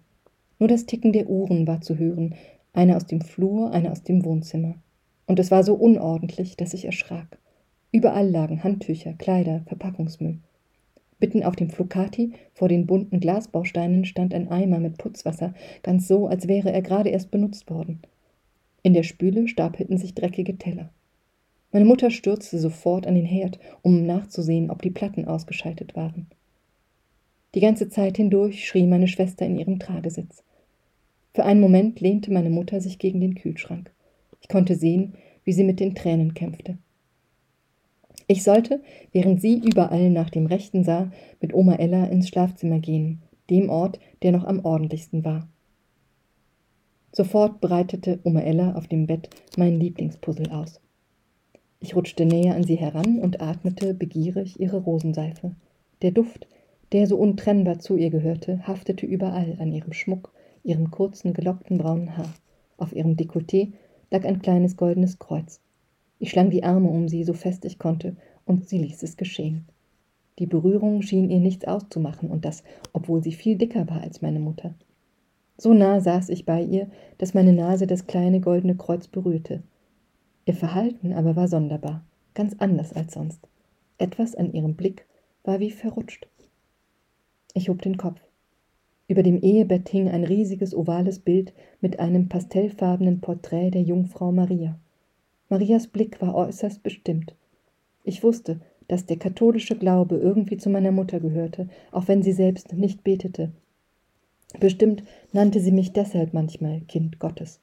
Nur 0.58 0.68
das 0.68 0.84
Ticken 0.84 1.14
der 1.14 1.30
Uhren 1.30 1.66
war 1.66 1.80
zu 1.80 1.96
hören, 1.96 2.34
eine 2.74 2.94
aus 2.94 3.06
dem 3.06 3.22
Flur, 3.22 3.70
eine 3.70 3.90
aus 3.90 4.02
dem 4.02 4.22
Wohnzimmer. 4.26 4.74
Und 5.24 5.38
es 5.38 5.50
war 5.50 5.64
so 5.64 5.76
unordentlich, 5.76 6.58
dass 6.58 6.74
ich 6.74 6.84
erschrak. 6.84 7.38
Überall 7.90 8.28
lagen 8.28 8.62
Handtücher, 8.62 9.14
Kleider, 9.14 9.62
Verpackungsmüll. 9.64 10.40
Mitten 11.22 11.44
auf 11.44 11.54
dem 11.54 11.70
Flocati, 11.70 12.32
vor 12.52 12.68
den 12.68 12.84
bunten 12.84 13.20
Glasbausteinen, 13.20 14.04
stand 14.04 14.34
ein 14.34 14.48
Eimer 14.48 14.80
mit 14.80 14.98
Putzwasser, 14.98 15.54
ganz 15.84 16.08
so, 16.08 16.26
als 16.26 16.48
wäre 16.48 16.72
er 16.72 16.82
gerade 16.82 17.10
erst 17.10 17.30
benutzt 17.30 17.70
worden. 17.70 18.00
In 18.82 18.92
der 18.92 19.04
Spüle 19.04 19.46
stapelten 19.46 19.98
sich 19.98 20.16
dreckige 20.16 20.58
Teller. 20.58 20.90
Meine 21.70 21.84
Mutter 21.84 22.10
stürzte 22.10 22.58
sofort 22.58 23.06
an 23.06 23.14
den 23.14 23.24
Herd, 23.24 23.60
um 23.82 24.04
nachzusehen, 24.04 24.68
ob 24.68 24.82
die 24.82 24.90
Platten 24.90 25.24
ausgeschaltet 25.24 25.94
waren. 25.94 26.26
Die 27.54 27.60
ganze 27.60 27.88
Zeit 27.88 28.16
hindurch 28.16 28.66
schrie 28.66 28.86
meine 28.88 29.06
Schwester 29.06 29.46
in 29.46 29.56
ihrem 29.56 29.78
Tragesitz. 29.78 30.42
Für 31.34 31.44
einen 31.44 31.60
Moment 31.60 32.00
lehnte 32.00 32.32
meine 32.32 32.50
Mutter 32.50 32.80
sich 32.80 32.98
gegen 32.98 33.20
den 33.20 33.36
Kühlschrank. 33.36 33.92
Ich 34.40 34.48
konnte 34.48 34.74
sehen, 34.74 35.14
wie 35.44 35.52
sie 35.52 35.64
mit 35.64 35.78
den 35.78 35.94
Tränen 35.94 36.34
kämpfte. 36.34 36.78
Ich 38.32 38.44
sollte, 38.44 38.80
während 39.12 39.42
sie 39.42 39.58
überall 39.58 40.08
nach 40.08 40.30
dem 40.30 40.46
Rechten 40.46 40.84
sah, 40.84 41.12
mit 41.42 41.52
Oma 41.52 41.74
Ella 41.74 42.06
ins 42.06 42.28
Schlafzimmer 42.28 42.78
gehen, 42.78 43.20
dem 43.50 43.68
Ort, 43.68 44.00
der 44.22 44.32
noch 44.32 44.44
am 44.44 44.64
ordentlichsten 44.64 45.22
war. 45.22 45.46
Sofort 47.12 47.60
breitete 47.60 48.20
Oma 48.24 48.40
Ella 48.40 48.74
auf 48.74 48.88
dem 48.88 49.06
Bett 49.06 49.28
mein 49.58 49.78
Lieblingspuzzle 49.78 50.50
aus. 50.50 50.80
Ich 51.78 51.94
rutschte 51.94 52.24
näher 52.24 52.54
an 52.54 52.64
sie 52.64 52.76
heran 52.76 53.18
und 53.18 53.42
atmete 53.42 53.92
begierig 53.92 54.58
ihre 54.58 54.78
Rosenseife. 54.78 55.54
Der 56.00 56.12
Duft, 56.12 56.46
der 56.92 57.06
so 57.06 57.18
untrennbar 57.18 57.80
zu 57.80 57.98
ihr 57.98 58.08
gehörte, 58.08 58.66
haftete 58.66 59.04
überall 59.04 59.58
an 59.60 59.72
ihrem 59.72 59.92
Schmuck, 59.92 60.32
ihrem 60.64 60.90
kurzen, 60.90 61.34
gelockten 61.34 61.76
braunen 61.76 62.16
Haar. 62.16 62.32
Auf 62.78 62.94
ihrem 62.94 63.14
Dekolleté 63.14 63.72
lag 64.10 64.24
ein 64.24 64.40
kleines 64.40 64.78
goldenes 64.78 65.18
Kreuz. 65.18 65.60
Ich 66.22 66.30
schlang 66.30 66.50
die 66.50 66.62
Arme 66.62 66.88
um 66.88 67.08
sie, 67.08 67.24
so 67.24 67.32
fest 67.32 67.64
ich 67.64 67.80
konnte, 67.80 68.14
und 68.46 68.68
sie 68.68 68.78
ließ 68.78 69.02
es 69.02 69.16
geschehen. 69.16 69.64
Die 70.38 70.46
Berührung 70.46 71.02
schien 71.02 71.28
ihr 71.28 71.40
nichts 71.40 71.64
auszumachen, 71.64 72.30
und 72.30 72.44
das, 72.44 72.62
obwohl 72.92 73.24
sie 73.24 73.32
viel 73.32 73.58
dicker 73.58 73.88
war 73.88 74.02
als 74.02 74.22
meine 74.22 74.38
Mutter. 74.38 74.72
So 75.58 75.74
nah 75.74 76.00
saß 76.00 76.28
ich 76.28 76.46
bei 76.46 76.62
ihr, 76.62 76.86
dass 77.18 77.34
meine 77.34 77.52
Nase 77.52 77.88
das 77.88 78.06
kleine 78.06 78.38
goldene 78.38 78.76
Kreuz 78.76 79.08
berührte. 79.08 79.64
Ihr 80.44 80.54
Verhalten 80.54 81.12
aber 81.12 81.34
war 81.34 81.48
sonderbar, 81.48 82.04
ganz 82.34 82.54
anders 82.60 82.92
als 82.92 83.14
sonst. 83.14 83.48
Etwas 83.98 84.36
an 84.36 84.52
ihrem 84.52 84.76
Blick 84.76 85.04
war 85.42 85.58
wie 85.58 85.72
verrutscht. 85.72 86.28
Ich 87.52 87.68
hob 87.68 87.82
den 87.82 87.96
Kopf. 87.96 88.20
Über 89.08 89.24
dem 89.24 89.42
Ehebett 89.42 89.88
hing 89.88 90.08
ein 90.08 90.22
riesiges 90.22 90.72
ovales 90.72 91.18
Bild 91.18 91.52
mit 91.80 91.98
einem 91.98 92.28
pastellfarbenen 92.28 93.20
Porträt 93.20 93.72
der 93.72 93.82
Jungfrau 93.82 94.30
Maria. 94.30 94.78
Marias 95.52 95.86
Blick 95.86 96.22
war 96.22 96.34
äußerst 96.34 96.82
bestimmt. 96.82 97.34
Ich 98.04 98.22
wusste, 98.22 98.62
dass 98.88 99.04
der 99.04 99.18
katholische 99.18 99.76
Glaube 99.76 100.16
irgendwie 100.16 100.56
zu 100.56 100.70
meiner 100.70 100.92
Mutter 100.92 101.20
gehörte, 101.20 101.68
auch 101.90 102.08
wenn 102.08 102.22
sie 102.22 102.32
selbst 102.32 102.72
nicht 102.72 103.04
betete. 103.04 103.52
Bestimmt 104.60 105.04
nannte 105.30 105.60
sie 105.60 105.70
mich 105.70 105.92
deshalb 105.92 106.32
manchmal 106.32 106.80
Kind 106.88 107.18
Gottes. 107.18 107.60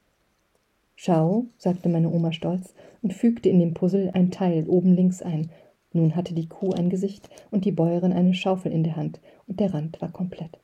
Schau, 0.94 1.46
sagte 1.58 1.88
meine 1.88 2.12
Oma 2.12 2.30
stolz 2.30 2.74
und 3.02 3.12
fügte 3.12 3.48
in 3.48 3.58
dem 3.58 3.74
Puzzle 3.74 4.12
ein 4.14 4.30
Teil 4.30 4.68
oben 4.68 4.94
links 4.94 5.20
ein. 5.20 5.50
Nun 5.92 6.14
hatte 6.14 6.32
die 6.32 6.48
Kuh 6.48 6.70
ein 6.70 6.90
Gesicht 6.90 7.28
und 7.50 7.64
die 7.64 7.72
Bäuerin 7.72 8.12
eine 8.12 8.34
Schaufel 8.34 8.70
in 8.70 8.84
der 8.84 8.94
Hand 8.94 9.18
und 9.48 9.58
der 9.58 9.74
Rand 9.74 10.00
war 10.00 10.12
komplett. 10.12 10.60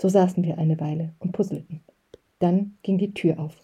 So 0.00 0.08
saßen 0.08 0.42
wir 0.44 0.56
eine 0.56 0.80
Weile 0.80 1.12
und 1.18 1.32
puzzelten. 1.32 1.82
Dann 2.38 2.78
ging 2.82 2.96
die 2.96 3.12
Tür 3.12 3.38
auf. 3.38 3.54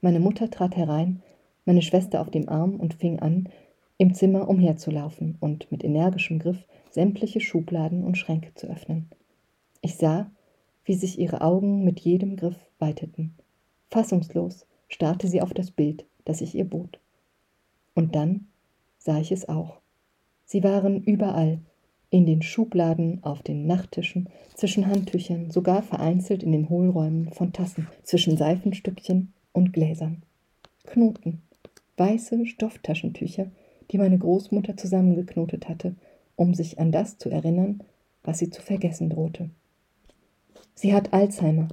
Meine 0.00 0.20
Mutter 0.20 0.50
trat 0.50 0.74
herein, 0.74 1.22
meine 1.64 1.82
Schwester 1.82 2.20
auf 2.20 2.30
dem 2.30 2.48
Arm 2.48 2.76
und 2.76 2.94
fing 2.94 3.20
an, 3.20 3.48
im 3.98 4.14
Zimmer 4.14 4.48
umherzulaufen 4.48 5.36
und 5.40 5.70
mit 5.70 5.84
energischem 5.84 6.38
Griff 6.38 6.66
sämtliche 6.90 7.40
Schubladen 7.40 8.04
und 8.04 8.18
Schränke 8.18 8.52
zu 8.54 8.68
öffnen. 8.68 9.08
Ich 9.80 9.96
sah, 9.96 10.30
wie 10.84 10.94
sich 10.94 11.18
ihre 11.18 11.40
Augen 11.40 11.84
mit 11.84 12.00
jedem 12.00 12.36
Griff 12.36 12.58
weiteten. 12.78 13.34
Fassungslos 13.90 14.66
starrte 14.88 15.28
sie 15.28 15.40
auf 15.40 15.54
das 15.54 15.70
Bild, 15.70 16.04
das 16.24 16.40
ich 16.40 16.54
ihr 16.54 16.64
bot. 16.64 16.98
Und 17.94 18.14
dann 18.14 18.46
sah 18.98 19.18
ich 19.18 19.32
es 19.32 19.48
auch. 19.48 19.78
Sie 20.44 20.64
waren 20.64 21.02
überall, 21.02 21.60
in 22.10 22.26
den 22.26 22.42
Schubladen, 22.42 23.24
auf 23.24 23.42
den 23.42 23.66
Nachttischen, 23.66 24.28
zwischen 24.54 24.86
Handtüchern, 24.86 25.50
sogar 25.50 25.82
vereinzelt 25.82 26.42
in 26.42 26.52
den 26.52 26.68
Hohlräumen 26.68 27.30
von 27.32 27.54
Tassen, 27.54 27.88
zwischen 28.02 28.36
Seifenstückchen 28.36 29.32
und 29.52 29.72
Gläsern. 29.72 30.22
Knoten, 30.84 31.40
weiße 31.96 32.46
Stofftaschentücher, 32.46 33.50
die 33.90 33.98
meine 33.98 34.18
Großmutter 34.18 34.76
zusammengeknotet 34.76 35.68
hatte, 35.68 35.94
um 36.36 36.54
sich 36.54 36.78
an 36.78 36.92
das 36.92 37.18
zu 37.18 37.30
erinnern, 37.30 37.82
was 38.24 38.38
sie 38.38 38.50
zu 38.50 38.62
vergessen 38.62 39.10
drohte. 39.10 39.50
Sie 40.74 40.94
hat 40.94 41.12
Alzheimer. 41.12 41.68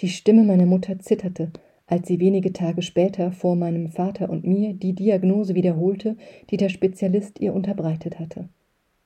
Die 0.00 0.08
Stimme 0.08 0.42
meiner 0.42 0.66
Mutter 0.66 0.98
zitterte, 0.98 1.52
als 1.86 2.08
sie 2.08 2.20
wenige 2.20 2.52
Tage 2.52 2.82
später 2.82 3.32
vor 3.32 3.54
meinem 3.54 3.88
Vater 3.88 4.30
und 4.30 4.46
mir 4.46 4.72
die 4.72 4.94
Diagnose 4.94 5.54
wiederholte, 5.54 6.16
die 6.50 6.56
der 6.56 6.68
Spezialist 6.68 7.38
ihr 7.40 7.54
unterbreitet 7.54 8.18
hatte. 8.18 8.48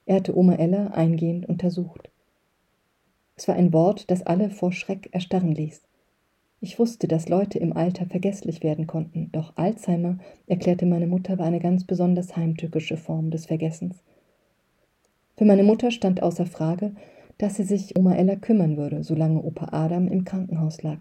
Er 0.07 0.17
hatte 0.17 0.37
Oma 0.37 0.55
Ella 0.55 0.89
eingehend 0.89 1.49
untersucht. 1.49 2.11
Es 3.35 3.49
war 3.49 3.57
ein 3.57 3.73
Wort, 3.73 4.11
das 4.11 4.23
alle 4.23 4.51
vor 4.51 4.73
Schreck 4.73 5.09
erstarren 5.13 5.53
ließ. 5.53 5.83
Ich 6.61 6.79
wusste, 6.79 7.07
dass 7.07 7.29
Leute 7.29 7.59
im 7.59 7.77
Alter 7.77 8.07
vergesslich 8.07 8.63
werden 8.63 8.87
konnten, 8.87 9.31
doch 9.33 9.53
Alzheimer, 9.57 10.19
erklärte 10.47 10.87
meine 10.87 11.07
Mutter, 11.07 11.39
war 11.39 11.47
eine 11.47 11.61
ganz 11.61 11.85
besonders 11.85 12.37
heimtückische 12.37 12.97
Form 12.97 13.31
des 13.31 13.47
Vergessens. 13.47 14.03
Für 15.37 15.45
meine 15.45 15.65
Mutter 15.65 15.91
stand 15.91 16.23
außer 16.23 16.47
Frage, 16.47 16.93
dass 17.37 17.57
sie 17.57 17.65
sich 17.65 17.99
Oma 17.99 18.15
Ella 18.15 18.37
kümmern 18.37 18.79
würde, 18.79 19.05
solange 19.05 19.43
Opa 19.43 19.69
Adam 19.73 20.09
im 20.09 20.25
Krankenhaus 20.25 20.83
lag. 20.83 21.01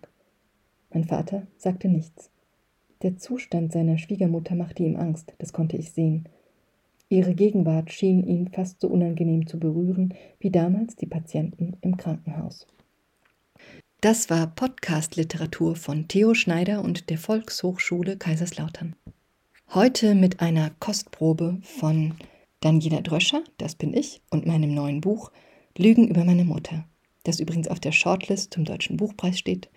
Mein 0.94 1.06
Vater 1.06 1.48
sagte 1.58 1.88
nichts. 1.88 2.32
Der 3.02 3.18
Zustand 3.18 3.72
seiner 3.72 3.98
Schwiegermutter 3.98 4.56
machte 4.56 4.84
ihm 4.84 4.98
Angst, 4.98 5.34
das 5.38 5.54
konnte 5.54 5.78
ich 5.78 5.91
sehen. 5.91 6.28
Ihre 7.08 7.34
Gegenwart 7.34 7.91
schien 7.91 8.26
ihn 8.26 8.50
fast 8.50 8.82
so 8.82 8.89
unangenehm 8.89 9.48
zu 9.48 9.60
berühren 9.60 10.13
wie 10.39 10.50
damals 10.50 10.96
die 10.96 11.06
Patienten 11.06 11.78
im 11.82 11.98
Krankenhaus. 11.98 12.68
Das 14.06 14.30
war 14.30 14.46
Podcast-Literatur 14.46 15.76
von 15.76 16.08
Theo 16.08 16.36
Schneider 16.36 16.84
und 16.84 17.10
der 17.10 17.18
Volkshochschule 17.18 18.18
Kaiserslautern. 18.18 18.96
Heute 19.74 20.13
mit 20.13 20.41
einer 20.41 20.70
Kostprobe 20.80 21.58
von 21.63 22.13
Daniela 22.60 23.02
Dröscher, 23.02 23.44
das 23.58 23.74
bin 23.74 23.96
ich, 23.96 24.22
und 24.30 24.46
meinem 24.46 24.76
neuen 24.76 25.02
Buch 25.02 25.32
Lügen 25.76 26.08
über 26.08 26.24
meine 26.24 26.46
Mutter, 26.46 26.86
das 27.24 27.39
übrigens 27.39 27.68
auf 27.68 27.80
der 27.80 27.94
Shortlist 27.94 28.54
zum 28.54 28.63
Deutschen 28.63 28.96
Buchpreis 28.98 29.39
steht. 29.39 29.72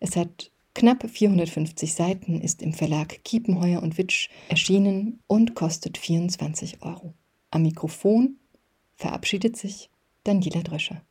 Es 0.00 0.16
hat 0.16 0.50
Knapp 0.74 1.06
450 1.06 1.92
Seiten 1.92 2.40
ist 2.40 2.62
im 2.62 2.72
Verlag 2.72 3.22
Kiepenheuer 3.22 3.82
und 3.82 3.98
Witsch 3.98 4.30
erschienen 4.48 5.20
und 5.26 5.54
kostet 5.54 5.98
24 5.98 6.80
Euro. 6.80 7.12
Am 7.50 7.60
Mikrofon 7.60 8.38
verabschiedet 8.94 9.58
sich 9.58 9.90
Daniela 10.24 10.62
Dröscher. 10.62 11.02